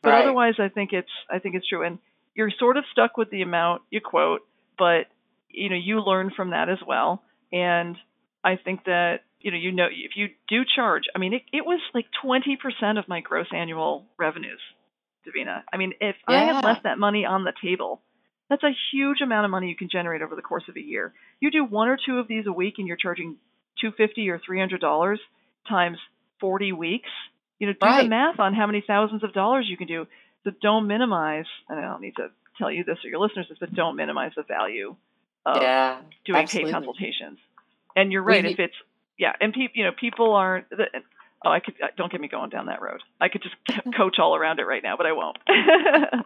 [0.03, 0.23] But right.
[0.23, 1.85] otherwise, I think it's I think it's true.
[1.85, 1.99] And
[2.35, 4.41] you're sort of stuck with the amount you quote,
[4.79, 5.07] but
[5.49, 7.23] you know you learn from that as well.
[7.53, 7.97] And
[8.43, 11.65] I think that you know you know if you do charge, I mean it, it
[11.65, 14.61] was like 20% of my gross annual revenues,
[15.27, 15.63] Davina.
[15.73, 16.35] I mean if yeah.
[16.35, 18.01] I had left that money on the table,
[18.49, 21.15] that's a huge amount of money you can generate over the course of a year.
[21.41, 23.37] You do one or two of these a week, and you're charging
[23.81, 25.21] 250 or 300 dollars
[25.69, 25.99] times
[26.41, 27.09] 40 weeks.
[27.59, 28.03] You know, do right.
[28.03, 30.07] the math on how many thousands of dollars you can do.
[30.45, 31.47] So don't minimize.
[31.69, 32.29] And I don't need to
[32.59, 34.97] tell you this or your listeners this, but don't minimize the value
[35.47, 36.73] of yeah, doing absolutely.
[36.73, 37.39] paid consultations.
[37.95, 38.45] And you're right.
[38.45, 38.75] We, if it's
[39.23, 40.67] yeah, and people, you know, people aren't.
[41.45, 41.75] Oh, I could.
[41.81, 43.01] Uh, don't get me going down that road.
[43.21, 43.55] I could just
[43.97, 45.39] coach all around it right now, but I won't.
[45.47, 46.23] I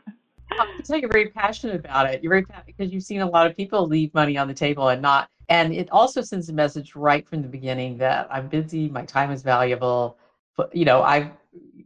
[0.56, 2.22] can tell you're very passionate about it.
[2.22, 4.88] You're very passionate because you've seen a lot of people leave money on the table
[4.88, 5.28] and not.
[5.50, 9.30] And it also sends a message right from the beginning that I'm busy, my time
[9.30, 10.16] is valuable.
[10.56, 11.32] But you know, I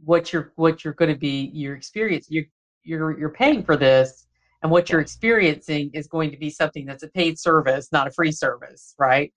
[0.04, 2.28] what you're what you're going to be your experience.
[2.30, 2.44] You're
[2.84, 4.28] you're you're paying for this,
[4.62, 8.12] and what you're experiencing is going to be something that's a paid service, not a
[8.12, 9.32] free service, right?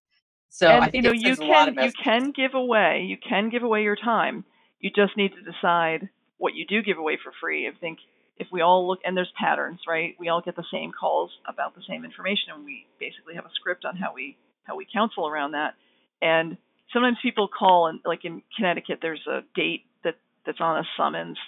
[0.53, 3.63] So and, I think you know you can you can give away you can give
[3.63, 4.45] away your time.
[4.79, 7.67] You just need to decide what you do give away for free.
[7.67, 7.97] I think
[8.37, 10.15] if we all look and there's patterns, right?
[10.19, 13.53] We all get the same calls about the same information and we basically have a
[13.55, 15.73] script on how we how we counsel around that.
[16.21, 16.57] And
[16.93, 21.39] sometimes people call and like in Connecticut there's a date that that's on a summons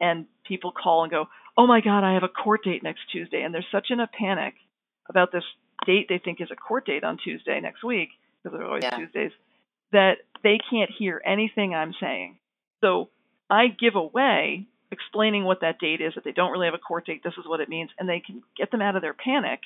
[0.00, 1.26] and people call and go,
[1.58, 4.06] "Oh my god, I have a court date next Tuesday." And they're such in a
[4.06, 4.54] panic
[5.08, 5.44] about this
[5.84, 8.10] date they think is a court date on Tuesday next week
[8.42, 8.96] because they're always yeah.
[8.96, 9.32] Tuesdays
[9.92, 12.38] that they can't hear anything I'm saying.
[12.80, 13.10] So
[13.48, 17.06] I give away explaining what that date is, that they don't really have a court
[17.06, 19.60] date, this is what it means, and they can get them out of their panic.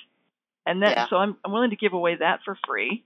[0.65, 1.07] And then, yeah.
[1.09, 3.05] so I'm, I'm willing to give away that for free,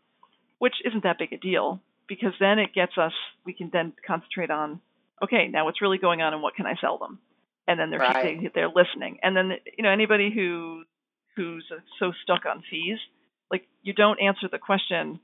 [0.59, 3.13] which isn't that big a deal because then it gets us,
[3.45, 4.81] we can then concentrate on,
[5.23, 7.19] okay, now what's really going on and what can I sell them?
[7.67, 8.41] And then they're, right.
[8.43, 9.19] they, they're listening.
[9.23, 10.83] And then, you know, anybody who,
[11.37, 11.65] who's
[11.99, 12.99] so stuck on fees,
[13.51, 15.21] like you don't answer the question,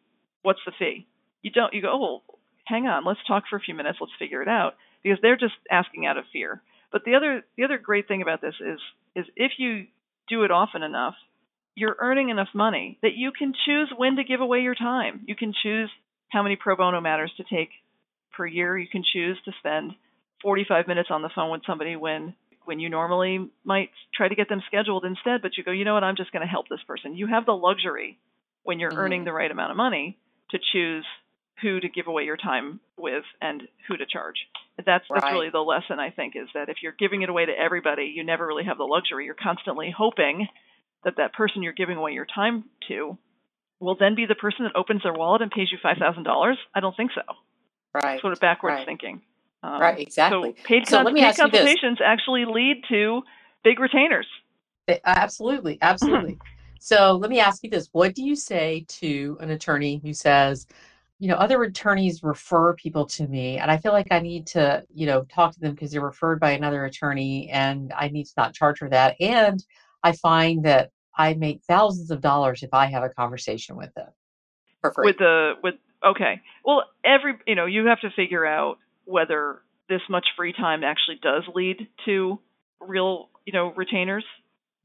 [0.46, 1.06] what's the fee?
[1.42, 2.22] You don't, you go, oh, well,
[2.64, 5.54] hang on, let's talk for a few minutes, let's figure it out because they're just
[5.70, 6.62] asking out of fear.
[6.92, 8.78] But the other the other great thing about this is
[9.14, 9.86] is if you
[10.28, 11.14] do it often enough,
[11.74, 15.22] you're earning enough money that you can choose when to give away your time.
[15.26, 15.90] You can choose
[16.30, 17.70] how many pro bono matters to take
[18.36, 18.78] per year.
[18.78, 19.92] You can choose to spend
[20.42, 24.48] 45 minutes on the phone with somebody when when you normally might try to get
[24.48, 26.82] them scheduled instead, but you go, you know what, I'm just going to help this
[26.86, 27.16] person.
[27.16, 28.18] You have the luxury
[28.64, 28.98] when you're mm-hmm.
[28.98, 30.18] earning the right amount of money
[30.50, 31.04] to choose
[31.62, 34.36] who to give away your time with and who to charge.
[34.76, 37.52] That's that's really the lesson I think is that if you're giving it away to
[37.52, 39.24] everybody, you never really have the luxury.
[39.24, 40.48] You're constantly hoping
[41.04, 43.16] that that person you're giving away your time to
[43.80, 46.58] will then be the person that opens their wallet and pays you five thousand dollars.
[46.74, 47.22] I don't think so.
[47.94, 48.20] Right.
[48.20, 48.86] Sort of backwards right.
[48.86, 49.22] thinking.
[49.62, 49.98] Um, right.
[49.98, 50.54] Exactly.
[50.58, 53.22] So paid, so con- paid consultations actually lead to
[53.64, 54.26] big retainers.
[55.04, 55.78] Absolutely.
[55.80, 56.38] Absolutely.
[56.78, 60.66] so let me ask you this: What do you say to an attorney who says?
[61.18, 64.84] you know other attorneys refer people to me and i feel like i need to
[64.92, 68.32] you know talk to them because they're referred by another attorney and i need to
[68.36, 69.64] not charge for that and
[70.02, 74.08] i find that i make thousands of dollars if i have a conversation with them
[74.80, 75.06] for free.
[75.06, 80.02] with the with okay well every you know you have to figure out whether this
[80.10, 82.38] much free time actually does lead to
[82.80, 84.24] real you know retainers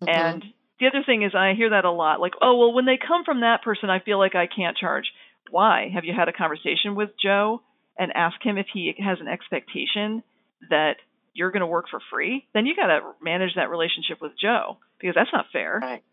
[0.01, 0.09] mm-hmm.
[0.09, 0.43] and
[0.81, 3.23] the other thing is i hear that a lot like oh well when they come
[3.23, 5.05] from that person i feel like i can't charge
[5.51, 5.89] why?
[5.93, 7.61] Have you had a conversation with Joe
[7.99, 10.23] and ask him if he has an expectation
[10.69, 10.95] that
[11.33, 12.47] you're going to work for free?
[12.53, 15.79] Then you got to manage that relationship with Joe because that's not fair.
[15.81, 16.03] Right.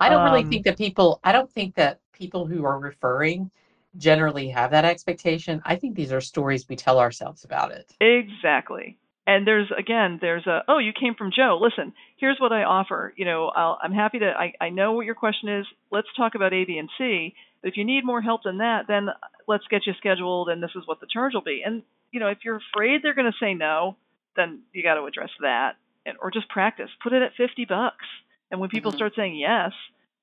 [0.00, 3.50] I don't um, really think that people, I don't think that people who are referring
[3.96, 5.62] generally have that expectation.
[5.64, 7.94] I think these are stories we tell ourselves about it.
[8.00, 8.98] Exactly.
[9.26, 11.58] And there's again, there's a oh, you came from Joe.
[11.60, 13.12] Listen, here's what I offer.
[13.16, 14.26] You know, I'll, I'm happy to.
[14.26, 15.66] I, I know what your question is.
[15.90, 17.34] Let's talk about A, B, and C.
[17.60, 19.08] But if you need more help than that, then
[19.48, 21.62] let's get you scheduled and this is what the charge will be.
[21.64, 23.96] And, you know, if you're afraid they're going to say no,
[24.36, 25.72] then you got to address that
[26.04, 26.90] and, or just practice.
[27.02, 28.04] Put it at 50 bucks.
[28.50, 28.98] And when people mm-hmm.
[28.98, 29.72] start saying yes,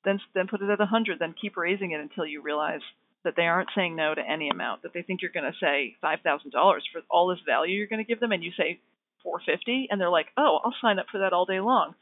[0.06, 2.82] then then put it at 100, then keep raising it until you realize
[3.24, 5.96] that they aren't saying no to any amount, that they think you're going to say
[6.04, 8.80] $5,000 for all this value you're going to give them and you say
[9.24, 11.96] 450 and they're like, "Oh, I'll sign up for that all day long."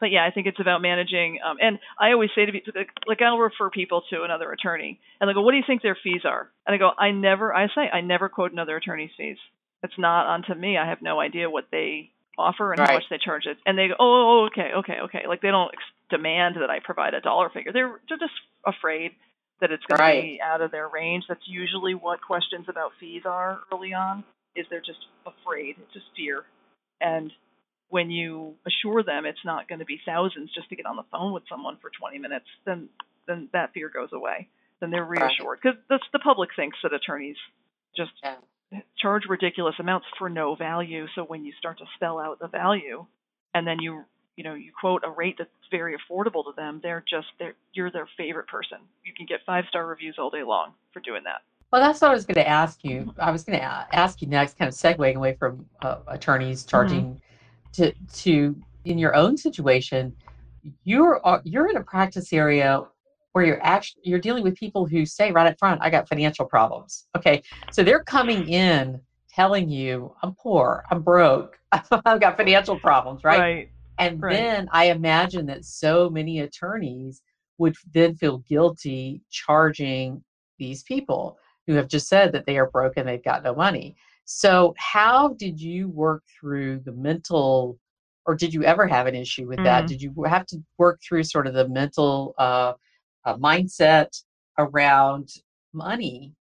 [0.00, 1.38] but yeah, I think it's about managing.
[1.44, 2.72] Um, and I always say to people,
[3.06, 5.98] like I'll refer people to another attorney, and they go, "What do you think their
[6.02, 9.38] fees are?" And I go, "I never," I say, "I never quote another attorney's fees.
[9.82, 10.76] It's not onto me.
[10.76, 12.88] I have no idea what they offer and right.
[12.88, 15.74] how much they charge it." And they go, "Oh, okay, okay, okay." Like they don't
[16.10, 17.72] demand that I provide a dollar figure.
[17.72, 19.12] They're they're just afraid
[19.60, 20.20] that it's going right.
[20.20, 21.24] to be out of their range.
[21.28, 24.24] That's usually what questions about fees are early on.
[24.54, 25.76] Is they're just afraid.
[25.78, 26.44] It's just fear,
[27.00, 27.32] and
[27.88, 31.04] when you assure them it's not going to be thousands just to get on the
[31.10, 32.88] phone with someone for 20 minutes, then
[33.26, 34.48] then that fear goes away.
[34.80, 37.36] Then they're reassured because the the public thinks that attorneys
[37.96, 38.80] just yeah.
[38.98, 41.06] charge ridiculous amounts for no value.
[41.14, 43.06] So when you start to spell out the value,
[43.54, 44.04] and then you
[44.36, 47.90] you know you quote a rate that's very affordable to them, they're just they're, you're
[47.90, 48.78] their favorite person.
[49.04, 51.42] You can get five star reviews all day long for doing that.
[51.70, 53.12] Well, that's what I was going to ask you.
[53.18, 56.70] I was going to ask you next, kind of segueing away from uh, attorneys mm-hmm.
[56.70, 57.82] charging mm-hmm.
[57.82, 60.14] to to in your own situation.
[60.84, 62.82] You're uh, you're in a practice area
[63.32, 66.46] where you're actually you're dealing with people who say right up front, "I got financial
[66.46, 72.78] problems." Okay, so they're coming in telling you, "I'm poor, I'm broke, I've got financial
[72.78, 73.38] problems," right?
[73.38, 73.70] Right.
[73.98, 74.32] And right.
[74.32, 77.20] then I imagine that so many attorneys
[77.58, 80.22] would then feel guilty charging
[80.58, 81.36] these people
[81.68, 83.94] who have just said that they are broken, they've got no money.
[84.24, 87.78] So, how did you work through the mental,
[88.26, 89.84] or did you ever have an issue with that?
[89.84, 89.88] Mm.
[89.88, 92.72] Did you have to work through sort of the mental uh,
[93.24, 94.22] uh, mindset
[94.58, 95.28] around
[95.74, 96.34] money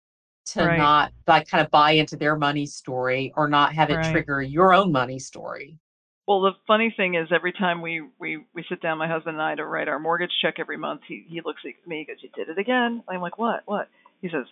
[0.48, 0.78] to right.
[0.78, 4.12] not like kind of buy into their money story or not have it right.
[4.12, 5.78] trigger your own money story?
[6.26, 9.42] Well, the funny thing is, every time we, we we sit down, my husband and
[9.42, 12.22] I, to write our mortgage check every month, he he looks at me, he goes,
[12.22, 13.64] "You did it again." I'm like, "What?
[13.66, 13.90] What?"
[14.22, 14.46] He says,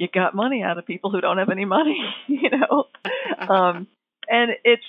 [0.00, 2.84] "You got money out of people who don't have any money," you know.
[3.38, 3.86] um,
[4.26, 4.82] and it's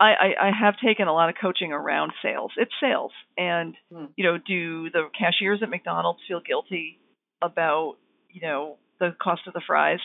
[0.00, 2.50] I, I I have taken a lot of coaching around sales.
[2.56, 4.06] It's sales, and hmm.
[4.16, 6.98] you know, do the cashiers at McDonald's feel guilty
[7.40, 7.94] about
[8.28, 10.00] you know the cost of the fries?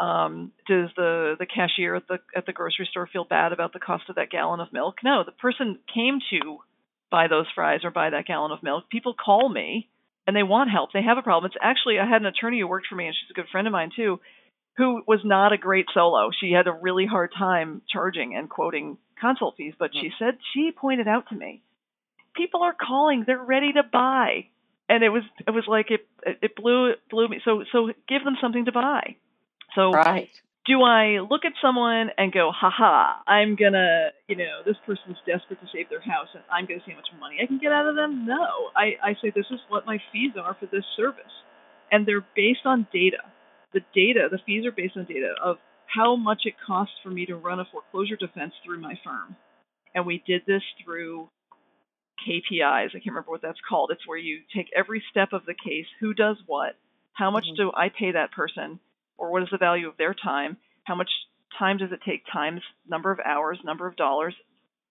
[0.00, 3.78] Um, does the the cashier at the at the grocery store feel bad about the
[3.78, 4.96] cost of that gallon of milk?
[5.04, 6.58] No, the person came to
[7.12, 8.90] buy those fries or buy that gallon of milk.
[8.90, 9.88] People call me
[10.26, 10.90] and they want help.
[10.92, 11.50] They have a problem.
[11.50, 13.66] It's actually I had an attorney who worked for me and she's a good friend
[13.66, 14.20] of mine too,
[14.76, 16.30] who was not a great solo.
[16.38, 20.24] She had a really hard time charging and quoting consult fees, but she mm-hmm.
[20.24, 21.62] said she pointed out to me,
[22.34, 24.46] people are calling, they're ready to buy.
[24.88, 26.06] And it was it was like it
[26.42, 27.40] it blew blew me.
[27.44, 29.16] So so give them something to buy.
[29.74, 30.28] So right.
[30.66, 35.60] Do I look at someone and go, haha, I'm gonna, you know, this person's desperate
[35.60, 37.88] to save their house and I'm gonna see how much money I can get out
[37.88, 38.26] of them?
[38.26, 38.68] No.
[38.76, 41.32] I, I say this is what my fees are for this service.
[41.90, 43.24] And they're based on data.
[43.72, 47.26] The data, the fees are based on data of how much it costs for me
[47.26, 49.36] to run a foreclosure defense through my firm.
[49.94, 51.28] And we did this through
[52.28, 52.90] KPIs.
[52.90, 53.90] I can't remember what that's called.
[53.92, 56.76] It's where you take every step of the case, who does what,
[57.12, 57.70] how much mm-hmm.
[57.70, 58.78] do I pay that person,
[59.20, 60.56] or what is the value of their time?
[60.84, 61.10] How much
[61.58, 64.34] time does it take times number of hours, number of dollars,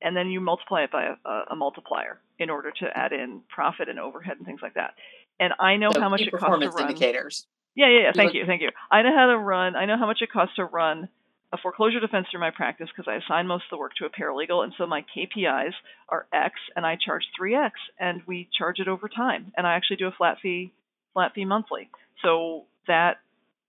[0.02, 3.90] and then you multiply it by a, a multiplier in order to add in profit
[3.90, 4.94] and overhead and things like that.
[5.40, 6.90] And I know so how much it costs to run.
[6.90, 7.48] Indicators.
[7.76, 8.12] Yeah, yeah, yeah.
[8.16, 8.70] Thank you, thank you.
[8.92, 9.76] I know how to run.
[9.76, 11.10] I know how much it costs to run
[11.52, 14.10] a foreclosure defense through my practice because I assign most of the work to a
[14.10, 15.74] paralegal, and so my KPIs
[16.08, 19.74] are X, and I charge three X, and we charge it over time, and I
[19.74, 20.74] actually do a flat fee,
[21.14, 21.90] flat fee monthly.
[22.22, 23.18] So that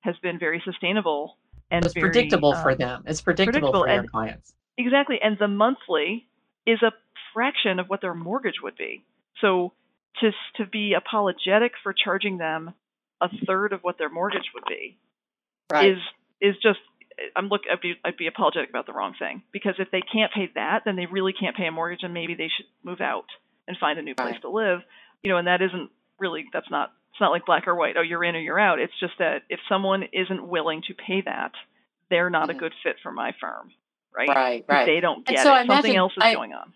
[0.01, 1.37] has been very sustainable
[1.71, 3.05] and it's very, predictable um, for them.
[3.07, 3.83] It's predictable, predictable.
[3.83, 4.55] for their clients.
[4.77, 6.27] Exactly, and the monthly
[6.67, 6.93] is a
[7.33, 9.05] fraction of what their mortgage would be.
[9.41, 9.73] So
[10.21, 12.75] to to be apologetic for charging them
[13.21, 14.99] a third of what their mortgage would be
[15.73, 15.93] right.
[15.93, 15.99] is
[16.41, 16.79] is just
[17.37, 20.33] I'm look I'd be I'd be apologetic about the wrong thing because if they can't
[20.33, 23.27] pay that then they really can't pay a mortgage and maybe they should move out
[23.69, 24.43] and find a new place right.
[24.43, 24.81] to live
[25.23, 27.97] you know and that isn't really that's not it's not like black or white.
[27.99, 28.79] Oh, you're in or you're out.
[28.79, 31.53] It's just that if someone isn't willing to pay that,
[32.09, 32.57] they're not mm-hmm.
[32.57, 33.71] a good fit for my firm,
[34.17, 34.27] right?
[34.27, 34.87] Right, right.
[34.87, 35.65] They don't get so it.
[35.65, 36.73] Imagine, Something else is I, going on.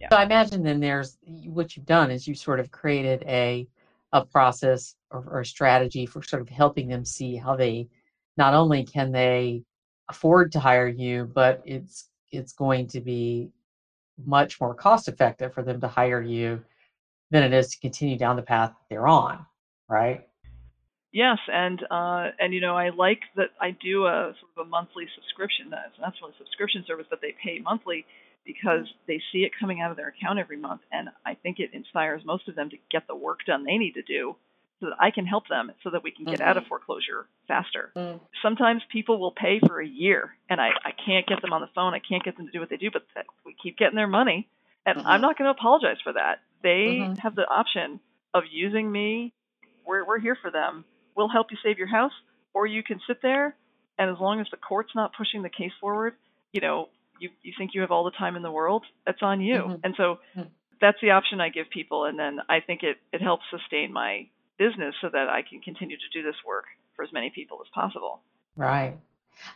[0.00, 0.08] Yeah.
[0.10, 3.68] So I imagine then there's what you've done is you sort of created a
[4.12, 7.88] a process or, or a strategy for sort of helping them see how they
[8.36, 9.62] not only can they
[10.08, 13.50] afford to hire you, but it's it's going to be
[14.24, 16.60] much more cost effective for them to hire you
[17.30, 19.46] than it is to continue down the path they're on
[19.88, 20.26] right?
[21.12, 24.68] Yes, and uh, and you know I like that I do a sort of a
[24.68, 25.70] monthly subscription.
[25.70, 28.04] That's that's really a subscription service that they pay monthly
[28.44, 31.70] because they see it coming out of their account every month, and I think it
[31.72, 34.36] inspires most of them to get the work done they need to do
[34.80, 36.48] so that I can help them so that we can get mm-hmm.
[36.48, 36.68] out of mm-hmm.
[36.68, 37.92] foreclosure faster.
[37.96, 38.20] Mm.
[38.42, 41.70] Sometimes people will pay for a year and I, I can't get them on the
[41.74, 41.94] phone.
[41.94, 43.02] I can't get them to do what they do, but
[43.44, 44.48] we keep getting their money.
[44.84, 45.06] And mm-hmm.
[45.06, 46.40] I'm not going to apologize for that.
[46.62, 47.14] They mm-hmm.
[47.14, 48.00] have the option
[48.34, 49.32] of using me
[49.86, 50.84] we're we're here for them.
[51.16, 52.12] We'll help you save your house,
[52.54, 53.56] or you can sit there,
[53.98, 56.14] and as long as the court's not pushing the case forward,
[56.52, 59.40] you know, you you think you have all the time in the world, that's on
[59.40, 59.56] you.
[59.56, 59.80] Mm-hmm.
[59.84, 60.48] And so mm-hmm.
[60.80, 64.28] that's the option I give people, and then I think it it helps sustain my
[64.58, 67.68] business so that I can continue to do this work for as many people as
[67.74, 68.22] possible.
[68.56, 68.96] Right.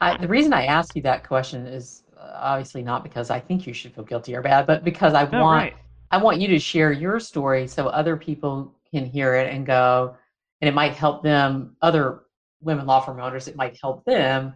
[0.00, 3.72] I, the reason I ask you that question is obviously not because I think you
[3.72, 5.76] should feel guilty or bad, but because I No, want right.
[6.10, 10.16] I want you to share your story so other people can hear it and go,
[10.60, 12.22] and it might help them, other
[12.60, 14.54] women law firm owners, it might help them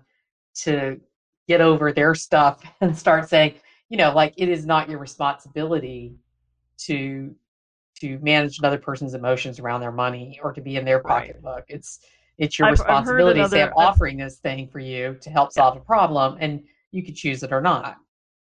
[0.55, 1.01] to
[1.49, 3.55] get over their stuff and start saying,
[3.89, 6.15] you know, like it is not your responsibility
[6.79, 7.35] to
[8.01, 11.29] to manage another person's emotions around their money or to be in their Right.
[11.29, 11.65] pocketbook.
[11.69, 12.01] It's
[12.39, 15.53] it's your I've I've responsibility to say, I'm offering this thing for you to help
[15.53, 17.97] solve a problem, and you could choose it or not.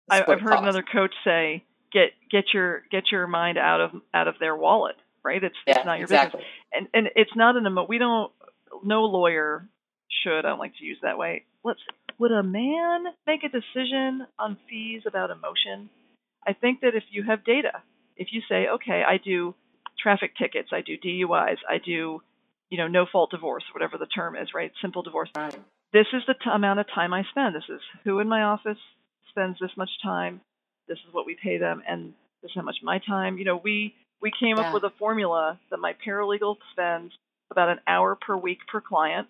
[0.10, 4.28] I, I've heard another coach say, "Get get your get your mind out of out
[4.28, 5.44] of their wallet." Right?
[5.44, 7.86] It's it's not your business, and and it's not an emo.
[7.88, 8.32] We don't.
[8.84, 9.68] No lawyer
[10.24, 10.40] should.
[10.40, 11.46] I don't like to use that way.
[11.64, 11.80] Let's.
[12.20, 15.90] Would a man make a decision on fees about emotion?
[16.48, 17.82] I think that if you have data,
[18.16, 19.56] if you say, okay, I do
[20.02, 22.22] traffic tickets, I do DUIs, I do,
[22.70, 24.72] you know, no fault divorce, whatever the term is, right?
[24.82, 25.30] Simple divorce.
[25.36, 25.58] Right.
[25.94, 27.56] This is the t- amount of time I spend.
[27.56, 28.78] This is who in my office
[29.30, 30.42] spends this much time.
[30.88, 33.38] This is what we pay them, and this is how much my time.
[33.38, 34.64] You know, we we came Yeah.
[34.64, 37.14] up with a formula that my paralegal spends
[37.52, 39.28] about an hour per week per client,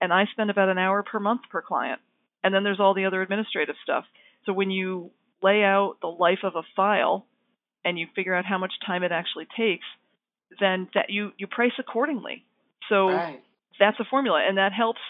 [0.00, 2.00] and I spend about an hour per month per client.
[2.42, 4.06] And then there's all the other administrative stuff.
[4.46, 5.10] So when you
[5.42, 7.26] lay out the life of a file
[7.84, 9.84] and you figure out how much time it actually takes,
[10.58, 12.44] then that you you price accordingly.
[12.88, 13.42] So Right.
[13.78, 15.00] that's a formula, and that helps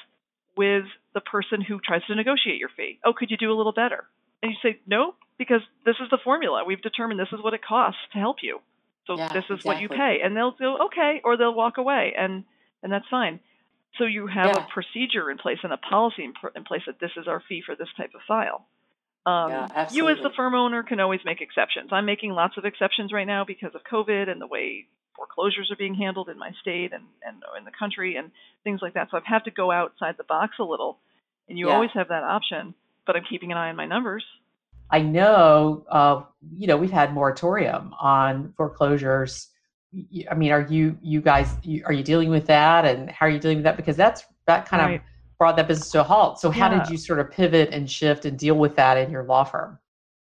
[0.56, 2.98] with the person who tries to negotiate your fee.
[3.04, 4.08] Oh, could you do a little better?
[4.42, 6.64] And you say no, because this is the formula.
[6.64, 8.60] We've determined this is what it costs to help you.
[9.10, 12.14] So Yeah, this is what you pay, and they'll go okay, or they'll walk away,
[12.16, 12.44] and
[12.84, 13.40] and that's fine.
[13.98, 14.58] So you have Yeah.
[14.58, 17.60] a procedure in place and a policy in, in place that this is our fee
[17.60, 18.68] for this type of file.
[19.26, 21.92] Yeah, Um, you as the firm owner can always make exceptions.
[21.92, 25.76] I'm making lots of exceptions right now because of COVID and the way foreclosures are
[25.76, 28.30] being handled in my state and, and in the country and
[28.62, 29.10] things like that.
[29.10, 30.98] So I've had to go outside the box a little.
[31.48, 31.74] And you Yeah.
[31.74, 32.74] always have that option,
[33.06, 34.24] but I'm keeping an eye on my numbers.
[34.90, 36.22] I know, uh,
[36.52, 39.48] you know, we've had moratorium on foreclosures.
[40.30, 43.30] I mean, are you, you guys, you, are you dealing with that, and how are
[43.30, 43.76] you dealing with that?
[43.76, 45.00] Because that's that kind of
[45.38, 46.38] brought that business to a halt.
[46.38, 46.80] So, how Yeah.
[46.80, 49.78] did you sort of pivot and shift and deal with that in your law firm?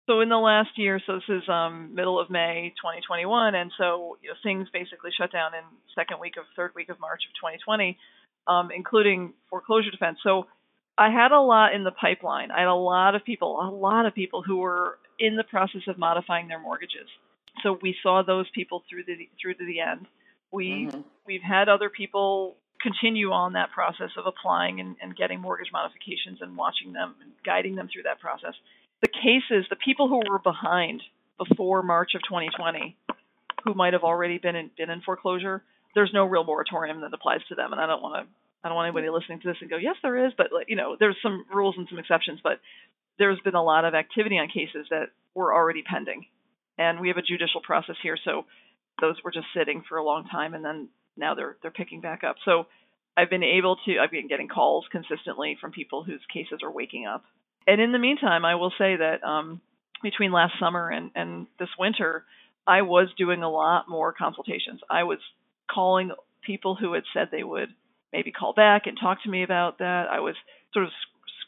[0.07, 4.17] So in the last year, so this is um, middle of May 2021, and so
[4.21, 5.63] you know things basically shut down in
[5.95, 7.97] second week of third week of March of 2020,
[8.47, 10.19] um, including foreclosure defense.
[10.21, 10.45] So
[10.97, 12.51] I had a lot in the pipeline.
[12.51, 15.81] I had a lot of people, a lot of people who were in the process
[15.87, 17.07] of modifying their mortgages.
[17.63, 20.07] So we saw those people through the through to the end.
[20.51, 21.03] We Mhm.
[21.25, 26.41] we've had other people continue on that process of applying and, and getting mortgage modifications
[26.41, 28.53] and watching them and guiding them through that process.
[29.01, 31.01] The cases, the people who were behind
[31.37, 32.95] before March of 2020,
[33.63, 35.63] who might have already been in, been in foreclosure,
[35.95, 37.71] there's no real moratorium that applies to them.
[37.71, 38.33] And I don't want to,
[38.65, 40.97] I don't want anybody listening to this and go, yes, there is, but you know,
[40.99, 42.59] there's some rules and some exceptions, but
[43.19, 46.25] there's been a lot of activity on cases that were already pending,
[46.75, 48.45] and we have a judicial process here, so
[48.99, 52.23] those were just sitting for a long time, and then now they're they're picking back
[52.23, 52.37] up.
[52.43, 52.65] So
[53.15, 57.05] I've been able to I've been getting calls consistently from people whose cases are waking
[57.05, 57.23] up.
[57.67, 59.61] And in the meantime, I will say that um,
[60.01, 62.25] between last summer and, and this winter,
[62.65, 64.81] I was doing a lot more consultations.
[64.89, 65.19] I was
[65.69, 66.11] calling
[66.43, 67.69] people who had said they would
[68.15, 70.05] maybe call back and talk to me about that.
[70.09, 70.35] I was
[70.73, 70.91] sort of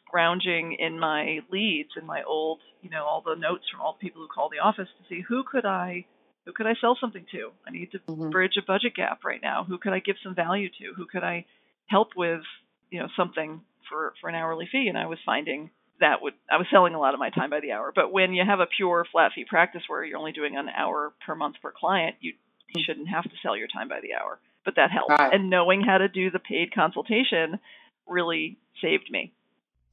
[0.05, 4.05] scrounging in my leads in my old, you know, all the notes from all the
[4.05, 6.05] people who call the office to see who could I
[6.45, 7.51] who could I sell something to?
[7.67, 8.31] I need to Mhm.
[8.31, 9.65] bridge a budget gap right now.
[9.65, 10.93] Who could I give some value to?
[10.95, 11.45] Who could I
[11.87, 12.43] help with,
[12.89, 14.87] you know, something for for an hourly fee?
[14.87, 17.59] And I was finding that would I was selling a lot of my time by
[17.59, 17.91] the hour.
[17.93, 21.13] But when you have a pure flat fee practice where you're only doing an hour
[21.25, 22.33] per month per client, you,
[22.75, 24.39] you shouldn't have to sell your time by the hour.
[24.67, 25.11] But that helped.
[25.11, 25.33] Right.
[25.33, 27.57] And knowing how to do the paid consultation
[28.05, 29.31] really saved me.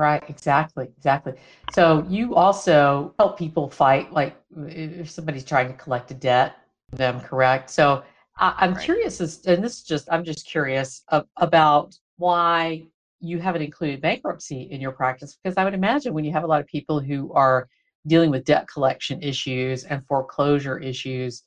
[0.01, 1.35] Right, exactly, exactly.
[1.71, 6.57] So you also help people fight, like if somebody's trying to collect a debt,
[6.91, 7.71] them correct.
[7.71, 8.03] So
[8.37, 8.85] I, I'm Right.
[8.85, 11.05] curious, as, and this is just, I'm just curious
[11.37, 12.83] about why
[13.21, 16.49] you haven't included bankruptcy in your practice, because I would imagine when you have a
[16.49, 17.69] lot of people who are
[18.09, 21.45] dealing with debt collection issues and foreclosure issues,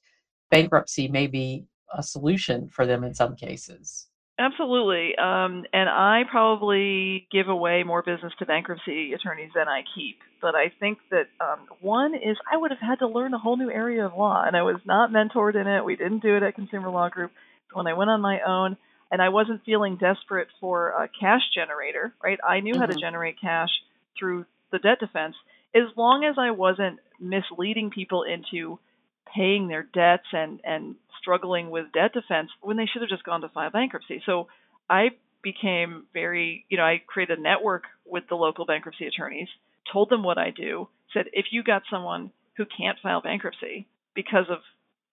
[0.49, 4.08] bankruptcy may be a solution for them in some cases.
[4.40, 5.16] Absolutely.
[5.18, 10.20] Um, and I probably give away more business to bankruptcy attorneys than I keep.
[10.42, 13.58] But I think that um, one is I would have had to learn a whole
[13.58, 15.84] new area of law, and I was not mentored in it.
[15.84, 17.32] We didn't do it at Consumer Law Group.
[17.74, 18.78] When I went on my own,
[19.12, 22.40] and I wasn't feeling desperate for a cash generator, right?
[22.48, 23.00] I knew how to Mhm.
[23.00, 23.70] generate cash
[24.20, 25.36] through the debt defense
[25.74, 28.80] as long as I wasn't misleading people into
[29.38, 33.42] paying their debts and and struggling with debt defense when they should have just gone
[33.42, 34.22] to file bankruptcy.
[34.26, 34.48] So
[34.90, 35.10] I
[35.44, 39.50] became very, you know, I created a network with the local bankruptcy attorneys
[39.92, 44.46] told them what I do, said if you got someone who can't file bankruptcy because
[44.50, 44.60] of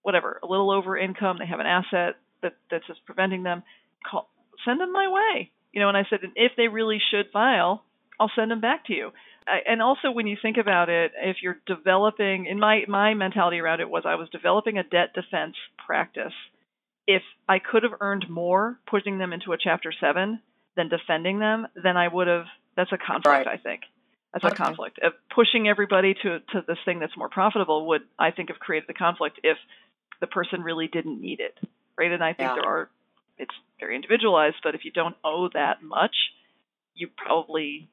[0.02, 3.62] whatever, a little over income, they have an asset that that's just preventing them,
[4.08, 4.28] call,
[4.64, 5.50] send them my way.
[5.72, 7.84] You know, and I said, and if they really should file,
[8.18, 9.10] I'll send them back to you.
[9.46, 13.80] And also, when you think about it, if you're developing, in my my mentality around
[13.80, 16.32] it was I was developing a debt defense practice.
[17.06, 20.40] If I could have earned more putting them into a Chapter Seven
[20.76, 22.46] than defending them, then I would have.
[22.76, 23.46] That's a conflict, right.
[23.46, 23.82] I think.
[24.32, 24.54] That's okay.
[24.54, 24.98] a conflict.
[25.02, 28.88] Of pushing everybody to to this thing that's more profitable would, I think, have created
[28.88, 29.58] the conflict if
[30.20, 31.58] the person really didn't need it,
[31.98, 32.10] right?
[32.10, 32.54] And I think yeah.
[32.54, 32.90] there are.
[33.36, 36.14] It's very individualized, but if you don't owe that much,
[36.94, 37.90] you probably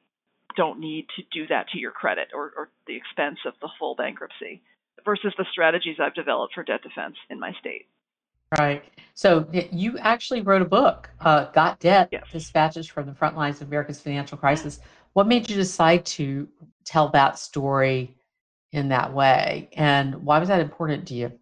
[0.56, 3.94] don't need to do that to your credit or, or the expense of the full
[3.94, 4.62] bankruptcy
[5.04, 7.86] versus the strategies I've developed for debt defense in my state.
[8.58, 8.84] Right.
[9.14, 12.24] So you actually wrote a book, uh, Got Debt yes.
[12.30, 14.80] Dispatches from the Front Lines of America's Financial Crisis.
[15.14, 16.48] What made you decide to
[16.84, 18.14] tell that story
[18.72, 19.70] in that way?
[19.74, 21.32] And why was that important to you?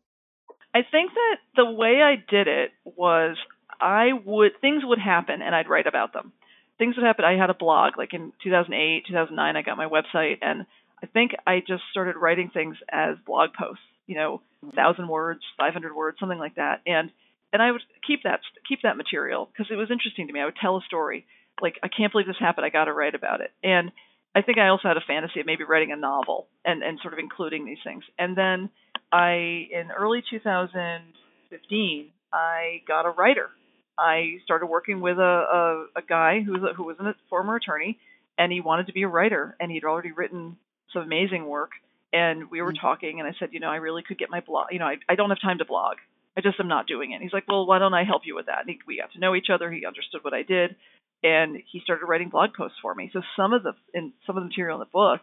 [0.73, 3.37] I think that the way I did it was
[3.81, 6.33] I would, things would happen and I'd write about them
[6.81, 7.25] things would happen.
[7.25, 9.57] I had a blog like in 2008, 2009.
[9.57, 10.67] I got my website, and
[11.03, 13.85] I think I just started writing things as blog posts.
[14.07, 14.75] You know, mm-hmm.
[14.75, 16.81] thousand words, 500 words, something like that.
[16.87, 17.13] And
[17.53, 20.41] and I would keep that keep that material because it was interesting to me.
[20.41, 21.27] I would tell a story.
[21.61, 22.65] Like I can't believe this happened.
[22.65, 23.53] I got to write about it.
[23.63, 23.93] And
[24.35, 27.13] I think I also had a fantasy of maybe writing a novel and and sort
[27.13, 28.05] of including these things.
[28.19, 28.71] And then
[29.13, 33.51] I in early 2015 I got a writer
[33.99, 37.57] I started working with a, a, a guy who was a, who was a former
[37.57, 37.99] attorney,
[38.39, 40.57] and he wanted to be a writer, and he'd already written
[40.93, 41.73] some amazing work.
[42.13, 42.81] And we were mm-hmm.
[42.81, 44.69] talking, and I said, you know, I really could get my blog.
[44.73, 45.97] You know, I, I don't have time to blog.
[46.37, 47.21] I just am not doing it.
[47.23, 48.61] he's like, well, why don't I help you with that?
[48.61, 49.71] And he, we got to know each other.
[49.71, 50.77] He understood what I did,
[51.23, 53.11] and he started writing blog posts for me.
[53.13, 55.21] So some of the in some of the material in the book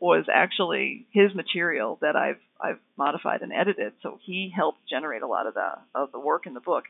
[0.00, 3.92] was actually his material that I've I've modified and edited.
[4.02, 6.84] So he helped generate a lot of the of the work in the book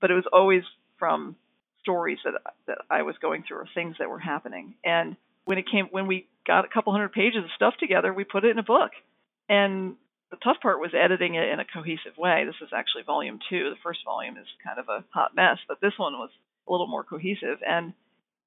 [0.00, 0.62] but it was always
[0.98, 1.36] from
[1.80, 2.34] stories that
[2.66, 4.74] that I was going through or things that were happening.
[4.84, 8.24] And when it came, when we got a couple hundred pages of stuff together, we
[8.24, 8.92] put it in a book.
[9.48, 9.96] And
[10.30, 12.44] the tough part was editing it in a cohesive way.
[12.46, 13.70] This is actually volume two.
[13.70, 16.30] The first volume is kind of a hot mess, but this one was
[16.68, 17.58] a little more cohesive.
[17.66, 17.92] And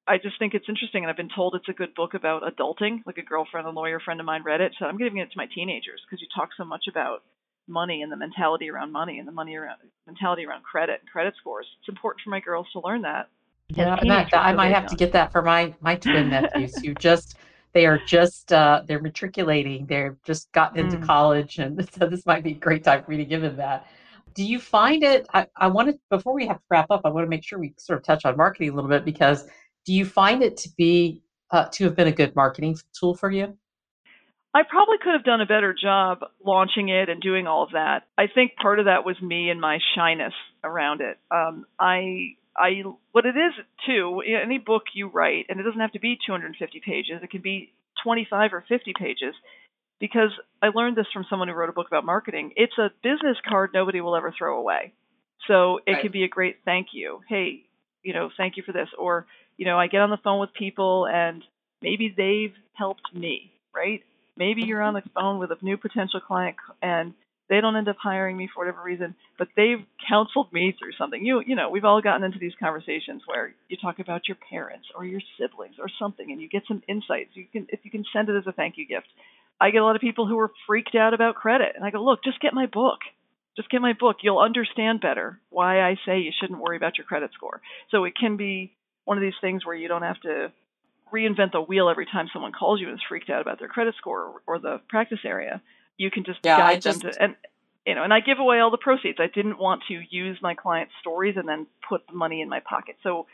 [0.08, 3.04] I just think it's interesting, and I've been told it's a good book about adulting.
[3.06, 5.38] Like a girlfriend, a lawyer friend of mine read it, so I'm giving it to
[5.38, 7.24] my teenagers because you talk so much about
[7.68, 11.34] money and the mentality around money and the money around mentality around credit and credit
[11.40, 11.66] scores.
[11.80, 13.30] It's important for my girls to learn that.
[13.70, 16.94] Yeah, that, that, I might have to get that for my my twin nephews who
[16.96, 17.38] just
[17.74, 19.86] they are just uh, they're matriculating.
[19.86, 21.06] They're just gotten into mm.
[21.06, 23.88] college, and so this might be a great time for me to give them that.
[24.36, 25.28] Do you find it?
[25.34, 27.02] I, I want to before we have to wrap up.
[27.06, 29.46] I want to make sure we sort of touch on marketing a little bit because
[29.86, 33.32] do you find it to be uh, to have been a good marketing tool for
[33.32, 33.58] you?
[34.54, 38.04] I probably could have done a better job launching it and doing all of that.
[38.18, 40.34] I think part of that was me and my shyness
[40.64, 41.18] around it.
[41.32, 43.54] Um, I, I, what it is
[43.88, 47.42] too, any book you write, and it doesn't have to be 250 pages, it can
[47.42, 47.74] be
[48.04, 49.34] 25 or 50 pages,
[50.00, 50.30] because
[50.62, 52.54] I learned this from someone who wrote a book about marketing.
[52.56, 54.94] It's a business card nobody will ever throw away.
[55.48, 56.02] So it right.
[56.02, 57.22] can be a great thank you.
[57.28, 57.64] Hey,
[58.04, 58.90] you know, thank you for this.
[59.00, 59.26] Or,
[59.58, 61.44] you know, I get on the phone with people and
[61.82, 64.04] maybe they've helped me, right?
[64.38, 67.14] Maybe you're on the phone with a new potential client and
[67.50, 71.24] they don't end up hiring me for whatever reason, but they've counseled me through something.
[71.24, 74.88] You you know, we've all gotten into these conversations where you talk about your parents
[74.96, 77.32] or your siblings or something and you get some insights.
[77.34, 79.08] You can if you can send it as a thank you gift.
[79.60, 82.04] I get a lot of people who are freaked out about credit and I go,
[82.04, 83.00] "Look, just get my book.
[83.56, 84.18] Just get my book.
[84.24, 87.62] You'll understand better why I say you shouldn't worry about your credit score."
[87.92, 88.74] So it can be
[89.06, 90.52] one of these things where you don't have to
[91.14, 93.96] reinvent the wheel every time someone calls you and is freaked out about their credit
[93.98, 95.62] score or, or the practice area.
[95.98, 97.36] You can just yeah, guide just, them to and
[97.86, 99.18] you know, and I give away all the proceeds.
[99.20, 102.62] I didn't want to use my clients' stories and then put the money in my
[102.62, 102.96] pocket.
[103.04, 103.28] So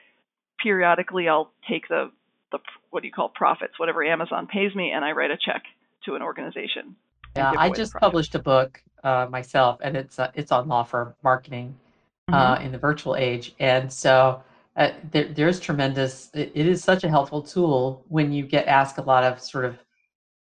[0.62, 2.12] periodically, I'll take the
[2.52, 2.60] the
[2.90, 5.64] what do you call profits, whatever Amazon pays me, and I write a check
[6.06, 6.96] to an organization.
[7.36, 11.14] Yeah, I just published a book uh, myself, and it's uh, it's on law firm
[11.24, 11.76] marketing
[12.28, 12.66] uh, mm-hmm.
[12.66, 14.42] in the virtual age, and so
[14.76, 18.98] uh, there, there's tremendous it, it is such a helpful tool when you get asked
[18.98, 19.78] a lot of sort of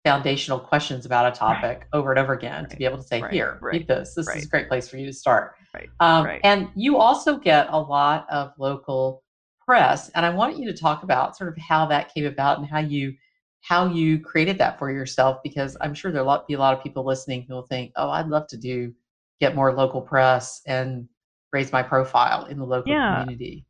[0.05, 2.69] foundational questions about a topic over and over again right.
[2.69, 3.33] to be able to say right.
[3.33, 3.79] here right.
[3.79, 5.89] read this this is a great place for you to start right.
[5.99, 9.23] Um, and you also get a lot of local
[9.65, 12.67] press and i want you to talk about sort of how that came about and
[12.67, 13.13] how you
[13.61, 17.05] how you created that for yourself because i'm sure there'll be a lot of people
[17.05, 18.93] listening who will think oh i'd love to do
[19.41, 21.07] get more local press and
[21.51, 23.21] raise my profile in the local yeah.
[23.21, 23.65] community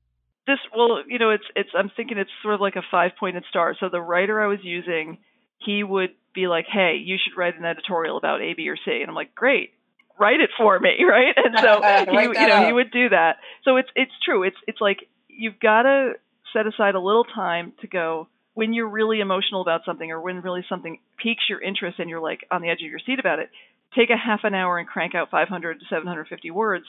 [0.50, 3.44] this well you know it's it's i'm thinking it's sort of like a five pointed
[3.50, 5.18] star so the writer i was using
[5.60, 9.02] he would be like, "Hey, you should write an editorial about A, B, or C,"
[9.02, 9.74] and I'm like, "Great,
[10.18, 11.82] write it for me, right?" And so
[12.12, 12.66] he, you know, up.
[12.66, 13.38] he would do that.
[13.64, 14.44] So it's it's true.
[14.44, 16.14] It's it's like you've got to
[16.54, 20.42] set aside a little time to go when you're really emotional about something or when
[20.42, 23.40] really something piques your interest and you're like on the edge of your seat about
[23.40, 23.50] it.
[23.96, 26.86] Take a half an hour and crank out 500 to 750 words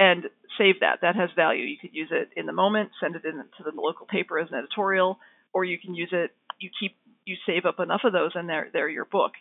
[0.00, 0.24] and
[0.58, 1.02] save that.
[1.02, 1.64] That has value.
[1.64, 4.48] You could use it in the moment, send it in to the local paper as
[4.50, 5.18] an editorial,
[5.52, 6.32] or you can use it.
[6.58, 6.96] You keep
[7.26, 9.32] you save up enough of those, and they're they're your book.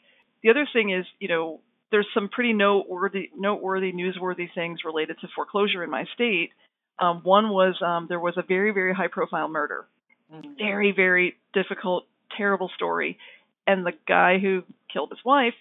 [0.44, 5.28] The other thing is, you know, there's some pretty noteworthy noteworthy newsworthy things related to
[5.36, 6.52] foreclosure in my state.
[7.00, 9.88] Um, one was um, there was a very very high profile murder,
[10.32, 10.58] Mm.
[10.60, 12.06] very very difficult,
[12.38, 13.18] terrible story,
[13.66, 14.62] and the guy who
[14.94, 15.56] killed his wife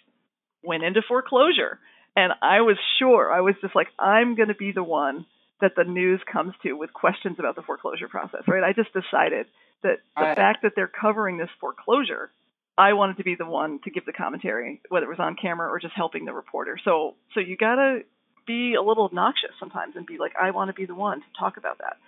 [0.62, 1.78] went into foreclosure.
[2.18, 5.24] And I was sure, I was just like, I'm going to be the one
[5.60, 8.64] that the news comes to with questions about the foreclosure process, right?
[8.64, 9.46] I just decided
[9.84, 10.36] that the Right.
[10.36, 12.32] fact that they're covering this foreclosure,
[12.76, 15.68] I wanted to be the one to give the commentary, whether it was on camera
[15.68, 16.76] or just helping the reporter.
[16.84, 18.00] So, so you got to
[18.48, 21.26] be a little obnoxious sometimes and be like, I want to be the one to
[21.38, 21.98] talk about that.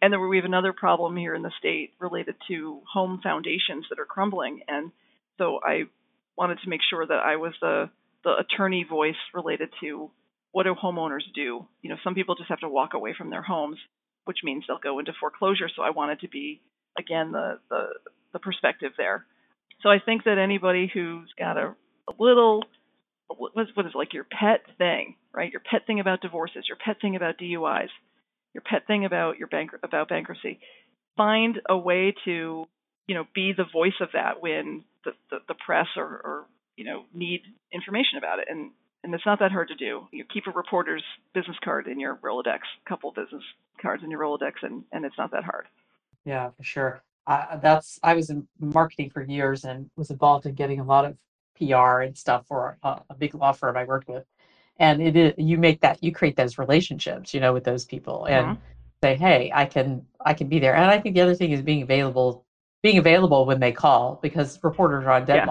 [0.00, 3.98] And then we have another problem here in the state related to home foundations that
[3.98, 4.62] are crumbling.
[4.66, 4.92] And
[5.36, 5.82] so I
[6.38, 7.90] wanted to make sure that I was the
[8.28, 10.10] the attorney voice related to
[10.52, 11.66] what do homeowners do.
[11.80, 13.78] You know, some people just have to walk away from their homes,
[14.24, 15.70] which means they'll go into foreclosure.
[15.74, 16.60] So I wanted to be
[16.98, 17.86] again the the,
[18.34, 19.24] the perspective there.
[19.82, 21.74] So I think that anybody who's got a,
[22.08, 22.64] a little
[23.34, 25.50] what is what is like your pet thing, right?
[25.50, 27.88] Your pet thing about divorces, your pet thing about DUIs,
[28.52, 30.60] your pet thing about your bank about bankruptcy.
[31.16, 32.66] Find a way to
[33.06, 36.46] you know be the voice of that when the the, the press or, or
[36.78, 38.70] you know need information about it and
[39.04, 40.08] and it's not that hard to do.
[40.10, 43.44] You keep a reporter's business card in your Rolodex, a couple business
[43.80, 45.66] cards in your Rolodex, and and it's not that hard.
[46.24, 47.02] Yeah, for sure.
[47.26, 51.04] Uh, that's I was in marketing for years and was involved in getting a lot
[51.04, 51.16] of
[51.56, 54.24] PR and stuff for a, a big law firm I worked with.
[54.78, 58.24] And it is you make that you create those relationships, you know, with those people
[58.26, 58.58] and Mhm.
[59.02, 60.74] say, hey, I can I can be there.
[60.74, 62.44] And I think the other thing is being available,
[62.82, 65.46] being available when they call because reporters are on Yeah.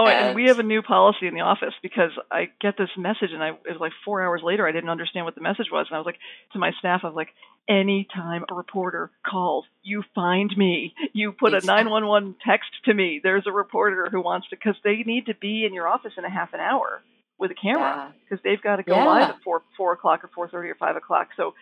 [0.00, 3.30] Oh, and we have a new policy in the office because I get this message,
[3.32, 4.66] and I it was like four hours later.
[4.66, 6.18] I didn't understand what the message was, and I was like
[6.52, 7.34] to my staff, I was like,
[7.68, 10.94] anytime a reporter calls, you find me.
[11.12, 13.20] You put a 911 text to me.
[13.22, 16.24] There's a reporter who wants to, because they need to be in your office in
[16.24, 17.02] a half an hour
[17.38, 18.12] with a camera Yeah.
[18.22, 19.04] because they've got to go Yeah.
[19.04, 21.28] live at four four o'clock or four thirty or five o'clock.
[21.36, 21.54] So,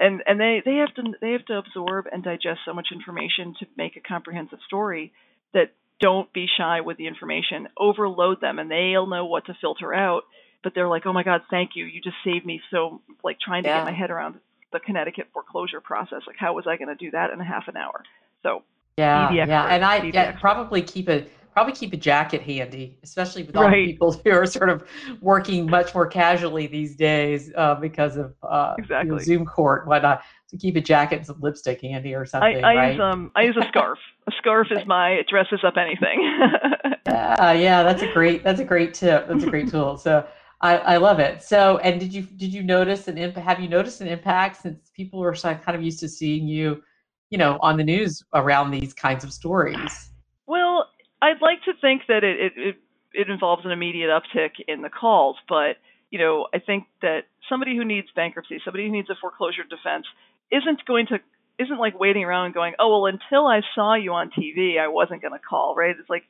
[0.00, 3.54] and and they they have to they have to absorb and digest so much information
[3.60, 5.12] to make a comprehensive story
[5.52, 7.68] that don't be shy with the information.
[7.78, 10.22] Overload them, and they'll know what to filter out.
[10.62, 11.84] But they're like, oh my God, thank you.
[11.86, 12.60] You just saved me.
[12.70, 13.70] So like trying to Yeah.
[13.70, 14.40] get my head around
[14.72, 16.22] the Connecticut foreclosure process.
[16.26, 18.02] Like how was I going to do that in a half an hour?
[18.42, 18.62] So
[18.98, 23.42] Yeah, the yeah, and I yeah, probably keep a probably keep a jacket handy, especially
[23.44, 24.86] with all the people who are sort of
[25.22, 30.22] working much more casually these days uh, because of uh, you know, Zoom court whatnot.
[30.50, 32.92] To keep a jacket and some lipstick handy or I, something, I right?
[32.92, 33.98] use um I use a scarf.
[34.26, 36.20] A scarf is my it dresses up anything.
[37.06, 39.26] Yeah, yeah, that's a great that's a great tip.
[39.28, 39.96] That's a great tool.
[39.96, 40.26] So
[40.60, 41.42] I, I love it.
[41.42, 43.46] So and did you did you notice an impact?
[43.46, 46.82] Have you noticed an impact since people are so- kind of used to seeing you,
[47.30, 50.10] you know, on the news around these kinds of stories?
[50.46, 50.88] Well,
[51.22, 52.76] I'd like to think that it, it, it,
[53.12, 55.76] it involves an immediate uptick in the calls, but
[56.10, 60.06] you know, I think that somebody who needs bankruptcy, somebody who needs a foreclosure defense,
[60.50, 61.18] isn't going to
[61.58, 64.88] isn't like waiting around and going, oh well, until I saw you on TV, I
[64.88, 65.94] wasn't going to call, right?
[65.98, 66.24] It's like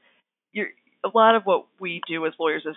[0.53, 0.69] you're
[1.05, 2.77] a lot of what we do as lawyers is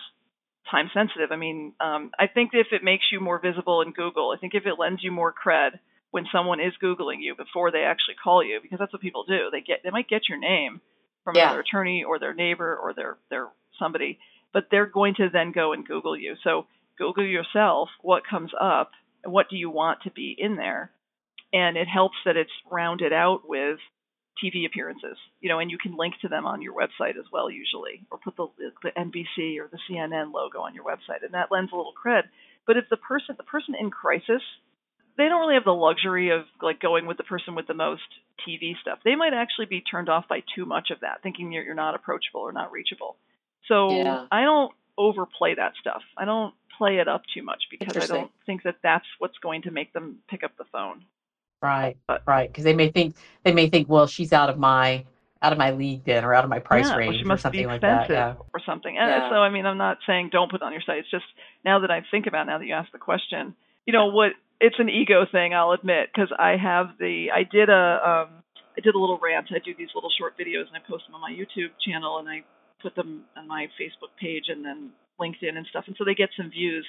[0.71, 1.31] time sensitive.
[1.31, 4.53] I mean, um, I think if it makes you more visible in Google, I think
[4.55, 5.79] if it lends you more cred
[6.11, 9.49] when someone is googling you before they actually call you, because that's what people do.
[9.51, 10.81] They get they might get your name
[11.23, 11.45] from Yeah.
[11.45, 13.47] another attorney or their neighbor or their their
[13.79, 14.19] somebody,
[14.53, 16.35] but they're going to then go and Google you.
[16.43, 16.67] So
[16.97, 18.91] Google yourself what comes up
[19.23, 20.91] and what do you want to be in there,
[21.53, 23.77] and it helps that it's rounded out with
[24.43, 27.49] TV appearances, you know, and you can link to them on your website as well
[27.49, 28.47] usually, or put the
[28.81, 32.23] the NBC or the CNN logo on your website, and that lends a little cred.
[32.65, 34.41] But if the person the person in crisis,
[35.17, 38.01] they don't really have the luxury of like going with the person with the most
[38.47, 38.99] TV stuff.
[39.05, 41.93] They might actually be turned off by too much of that, thinking you're you're not
[41.93, 43.15] approachable or not reachable.
[43.67, 44.25] So Yeah.
[44.31, 46.01] I don't overplay that stuff.
[46.17, 49.63] I don't play it up too much because I don't think that that's what's going
[49.63, 51.05] to make them pick up the phone.
[51.63, 52.49] Right, But- right.
[52.49, 55.05] Because they may think they may think, well, she's out of my
[55.41, 57.37] out of my league then, or out of my price yeah, well, range, she or
[57.37, 58.01] something be like that.
[58.03, 58.43] expensive Yeah.
[58.53, 58.97] or something.
[58.97, 59.29] And Yeah.
[59.29, 60.99] so, I mean, I'm not saying don't put it on your site.
[60.99, 61.25] It's just
[61.65, 63.53] now that I think about it, now that you asked the question,
[63.85, 64.31] you know what?
[64.61, 68.43] It's an ego thing, I'll admit, because I have the I did a um
[68.77, 69.51] I did a little rant.
[69.51, 72.27] I do these little short videos and I post them on my YouTube channel, and
[72.29, 72.43] I
[72.81, 76.29] put them on my Facebook page and then LinkedIn and stuff, and so they get
[76.37, 76.85] some views.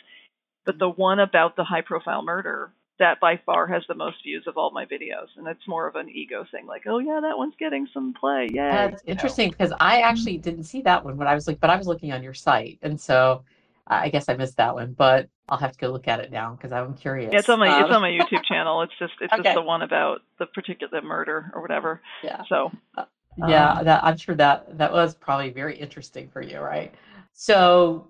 [0.65, 4.45] But the one about the high profile murder, that by far has the most views
[4.47, 7.37] of all my videos, and it's more of an ego thing, like, oh yeah, that
[7.37, 8.89] one's getting some play, yeah.
[8.89, 11.77] That's interesting because I actually didn't see that one when I was like, but I
[11.77, 13.45] was looking on your site, and so
[13.87, 16.53] I guess I missed that one, but I'll have to go look at it now
[16.55, 17.33] because I'm curious.
[17.33, 18.83] Yeah, it's on my um, it's on my YouTube channel.
[18.83, 19.43] It's just it's okay.
[19.43, 22.01] just the one about the particular murder or whatever.
[22.23, 22.43] Yeah.
[22.49, 22.71] So.
[22.97, 23.05] Uh,
[23.49, 26.95] yeah, um, that, I'm sure that that was probably very interesting for you, right?
[27.33, 28.07] So,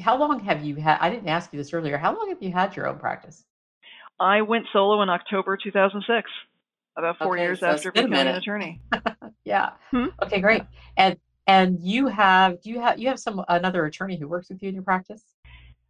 [0.00, 0.98] how long have you had?
[1.00, 1.98] I didn't ask you this earlier.
[1.98, 3.44] How long have you had your own practice?
[4.20, 6.30] I went solo in October 2006,
[6.96, 8.80] about four okay, years so after becoming an attorney.
[9.44, 9.70] yeah.
[9.90, 10.06] Hmm?
[10.22, 10.62] Okay, great.
[10.96, 11.16] And
[11.46, 14.68] and you have do you have you have some another attorney who works with you
[14.68, 15.22] in your practice?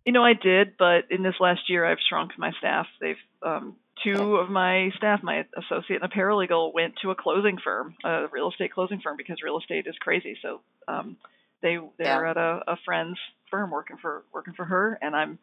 [0.04, 2.86] You know, I did, but in this last year, I've shrunk my staff.
[3.00, 4.42] They've um, two okay.
[4.42, 8.50] of my staff, my associate and a paralegal, went to a closing firm, a real
[8.50, 10.38] estate closing firm, because real estate is crazy.
[10.40, 11.16] So um,
[11.62, 12.30] they they're yeah.
[12.30, 13.18] at a, a friend's
[13.50, 15.38] firm working for working for her, and I'm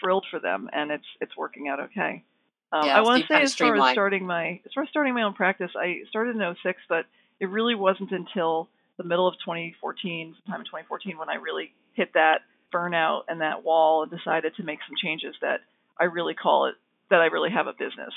[0.00, 2.24] thrilled for them, and it's it's working out okay.
[2.70, 5.14] Um, yeah, I want to say as far as starting my as far as starting
[5.14, 7.06] my own practice, I started in 06, but
[7.40, 8.68] it really wasn't until
[8.98, 12.42] the middle of 2014, sometime in 2014, when I really hit that
[12.74, 15.60] burnout and that wall and decided to make some changes that
[15.98, 16.74] I really call it
[17.10, 18.12] that I really have a business.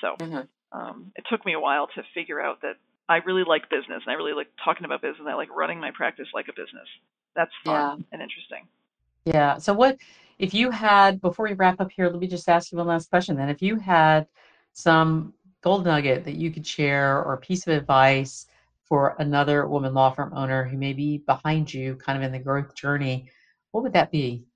[0.00, 0.78] So mm-hmm.
[0.78, 2.76] um, it took me a while to figure out that
[3.08, 5.26] I really like business and I really like talking about business.
[5.28, 6.88] I like running my practice like a business.
[7.34, 8.04] That's fun yeah.
[8.12, 8.66] and interesting.
[9.24, 9.58] Yeah.
[9.58, 9.98] So what
[10.40, 12.08] if you had before we wrap up here?
[12.08, 13.36] Let me just ask you one last question.
[13.36, 14.26] Then, if you had
[14.72, 18.46] some gold nugget that you could share or a piece of advice
[18.84, 22.38] for another woman law firm owner who may be behind you, kind of in the
[22.38, 23.30] growth journey,
[23.72, 24.46] what would that be?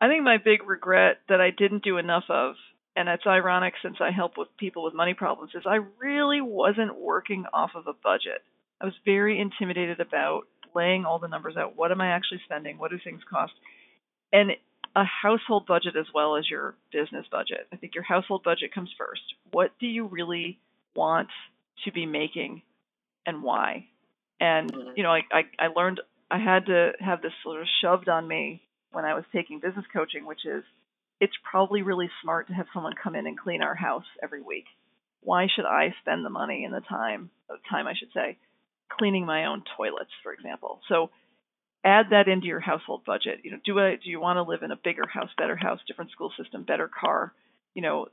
[0.00, 2.54] I think my big regret that I didn't do enough of,
[2.94, 6.96] and it's ironic since I help with people with money problems, is I really wasn't
[6.96, 8.42] working off of a budget.
[8.80, 10.42] I was very intimidated about
[10.74, 11.76] laying all the numbers out.
[11.76, 12.78] What am I actually spending?
[12.78, 13.52] What do things cost?
[14.32, 14.52] And
[14.96, 17.68] a household budget as well as your business budget.
[17.72, 19.22] I think your household budget comes first.
[19.52, 20.58] What do you really
[20.94, 21.28] want
[21.84, 22.62] to be making
[23.26, 23.86] and why?
[24.40, 24.90] And mm-hmm.
[24.96, 26.00] you know, I, I, I learned
[26.30, 28.62] I had to have this sort of shoved on me
[28.92, 30.64] when I was taking business coaching, which is
[31.20, 34.64] it's probably really smart to have someone come in and clean our house every week.
[35.22, 38.38] Why should I spend the money and the time, the time I should say,
[38.88, 40.80] cleaning my own toilets, for example?
[40.88, 41.10] So
[41.84, 43.40] add that into your household budget.
[43.42, 45.80] You know, do I do you want to live in a bigger house, better house,
[45.86, 47.32] different school system, better car?
[47.74, 48.06] You know,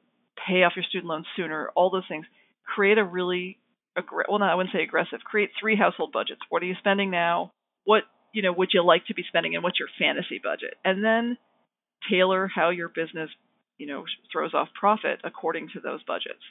[0.48, 1.70] pay off your student loans sooner.
[1.76, 2.26] All those things.
[2.66, 3.58] Create a really
[3.98, 5.20] aggr- well, no, I wouldn't say aggressive.
[5.24, 6.42] Create three household budgets.
[6.50, 7.52] What are you spending now?
[7.84, 8.04] What
[8.34, 10.76] you know would you like to be spending, and what's your fantasy budget?
[10.84, 11.38] And then
[12.10, 13.30] tailor how your business
[13.78, 16.44] you know throws off profit according to those budgets,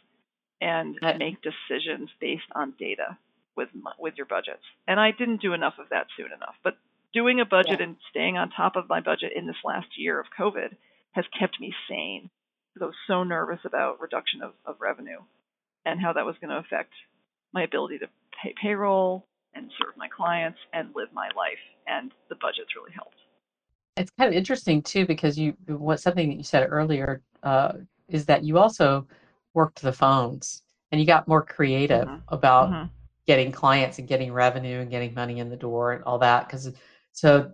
[0.61, 3.19] and make decisions based on data
[3.57, 4.63] with with your budgets.
[4.87, 6.77] And I didn't do enough of that soon enough, but
[7.17, 7.87] doing a budget yeah.
[7.87, 10.77] and staying on top of my budget in this last year of COVID
[11.13, 12.29] has kept me sane
[12.75, 15.21] because I was so nervous about reduction of, of revenue
[15.87, 16.93] and how that was going to affect
[17.55, 18.07] my ability to
[18.43, 21.63] pay payroll and serve my clients and live my life.
[21.87, 23.17] And the budget's really helped.
[23.97, 27.73] It's kind of interesting too because you what something that you said earlier uh,
[28.09, 29.07] is that you also
[29.55, 30.63] worked the phones
[30.93, 32.35] and you got more creative mm-hmm.
[32.35, 32.87] about mm-hmm.
[33.27, 36.71] getting clients and getting revenue and getting money in the door and all that because
[37.17, 37.51] so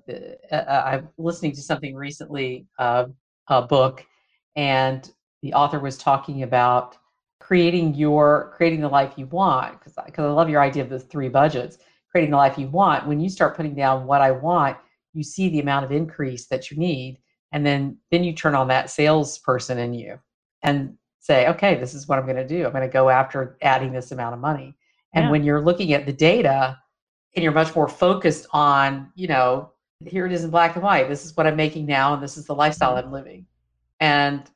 [0.51, 3.07] uh, uh, I'm listening to something recently, uh,
[3.47, 4.05] a book,
[4.57, 5.09] and
[5.41, 6.97] the author was talking about
[7.39, 10.99] creating your creating the life you want because because I love your idea of the
[10.99, 11.79] three budgets
[12.11, 13.07] creating the life you want.
[13.07, 14.77] When you start putting down what i want
[15.15, 17.19] you see the amount of increase that you need
[17.53, 20.19] and then then you turn on that salesperson in you
[20.63, 22.65] and say okay this is what i'm going to do.
[22.67, 24.75] I'm going to go after adding this amount of money.
[25.15, 25.31] And yeah.
[25.31, 26.79] when you're looking at the data
[27.35, 29.73] and you're much more focused on, you know,
[30.05, 31.09] here it is in black and white.
[31.09, 33.47] This is what I'm making now, and this is the lifestyle I'm living.
[34.01, 34.51] And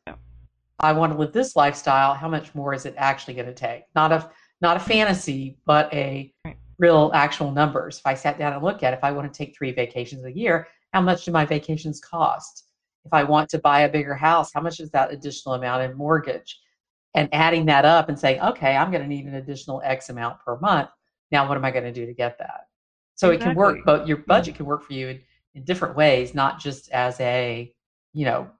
[0.80, 2.14] I want to live this lifestyle.
[2.14, 3.84] How much more is it actually going to take?
[3.94, 6.32] Not a not a fantasy, but a
[6.78, 7.98] real actual numbers.
[7.98, 10.32] If I sat down and looked at, if I want to take three vacations a
[10.32, 12.64] year, how much do my vacations cost?
[13.04, 15.96] If I want to buy a bigger house, how much is that additional amount in
[15.96, 16.58] mortgage?
[17.14, 20.40] And adding that up and saying, okay, I'm going to need an additional X amount
[20.40, 20.90] per month.
[21.30, 22.68] Now, what am I going to do to get that?
[23.14, 23.34] So exactly.
[23.34, 25.20] it can work, but your budget can work for you in,
[25.54, 27.72] in different ways, not just as a,
[28.12, 28.50] you know,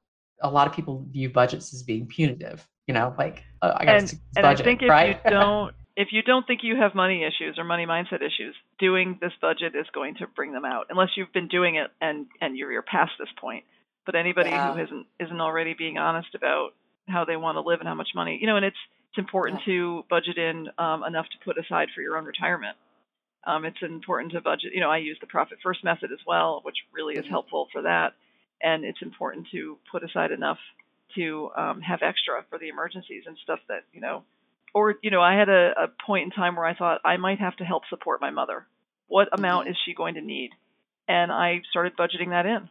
[0.41, 2.67] a lot of people view budgets as being punitive.
[2.87, 5.21] You know, like uh, I got and budget, I think if right?
[5.25, 9.19] you don't, if you don't think you have money issues or money mindset issues, doing
[9.21, 12.57] this budget is going to bring them out, unless you've been doing it and and
[12.57, 13.65] you're, you're past this point.
[14.05, 14.73] But anybody yeah.
[14.73, 16.71] who isn't isn't already being honest about
[17.09, 18.77] how they want to live and how much money, you know, and it's
[19.17, 19.73] it's important yeah.
[19.73, 22.77] to budget in um, enough to put aside for your own retirement
[23.47, 24.73] Um, it's important to budget.
[24.75, 27.83] You know, I use the profit first method as well, which really is helpful for
[27.83, 28.15] that.
[28.61, 30.59] And it's important to put aside enough
[31.15, 34.25] to um, have extra for the emergencies and stuff that you know.
[34.75, 37.39] Or you know, I had a, a point in time where I thought I might
[37.39, 38.67] have to help support my mother.
[39.07, 39.73] What amount mm-hmm.
[39.73, 40.51] is she going to need?
[41.09, 42.69] And I started budgeting that in.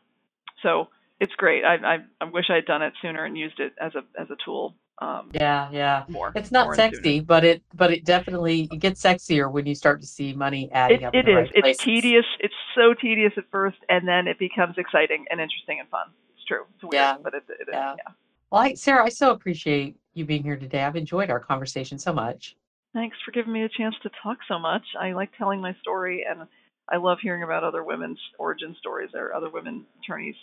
[0.62, 0.90] So
[1.20, 1.64] it's great.
[1.64, 4.30] I, I, I wish I had done it sooner and used it as a as
[4.30, 6.04] a tool um, yeah yeah.
[6.08, 9.76] more it's not more sexy but it but it definitely it gets sexier when you
[9.76, 11.36] start to see money adding it, up it is.
[11.36, 12.26] right it's tedious.
[12.40, 16.08] It's so tedious at first and then it becomes exciting and interesting and fun.
[16.36, 16.64] It's true.
[16.76, 17.18] It's weird yeah.
[17.22, 17.94] but it, it yeah.
[17.94, 18.14] Is, yeah.
[18.52, 20.84] Well I, sarah i so appreciate you being here today.
[20.84, 22.56] I've enjoyed our conversation so much.
[22.94, 24.84] Thanks for giving me a chance to talk so much.
[24.98, 26.48] I like telling my story and
[26.88, 30.36] i love hearing about other women's origin stories or other women attorneys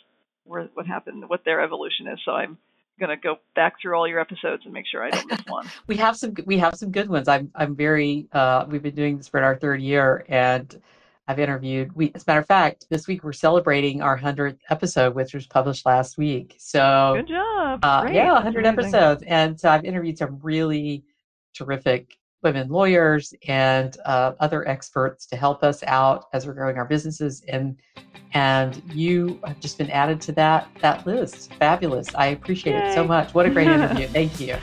[0.44, 2.18] where what happened what their evolution is.
[2.26, 2.58] So i'm
[3.02, 5.68] gonna go back through all your episodes and make sure I don't miss one.
[5.88, 7.28] we have some we have some good ones.
[7.28, 10.80] I'm I'm very uh, we've been doing this for our third year and
[11.26, 15.14] I've interviewed we as a matter of fact, this week we're celebrating our hundredth episode,
[15.14, 16.54] which was published last week.
[16.58, 17.80] So good job.
[17.82, 19.24] Uh, yeah, hundred episodes.
[19.26, 21.04] And so I've interviewed some really
[21.54, 26.84] terrific women lawyers and uh, other experts to help us out as we're growing our
[26.84, 27.76] businesses and
[28.34, 31.52] and you have just been added to that that list.
[31.54, 32.14] Fabulous.
[32.14, 32.90] I appreciate Yay.
[32.90, 33.34] it so much.
[33.34, 34.06] What a great interview.
[34.08, 34.56] Thank you.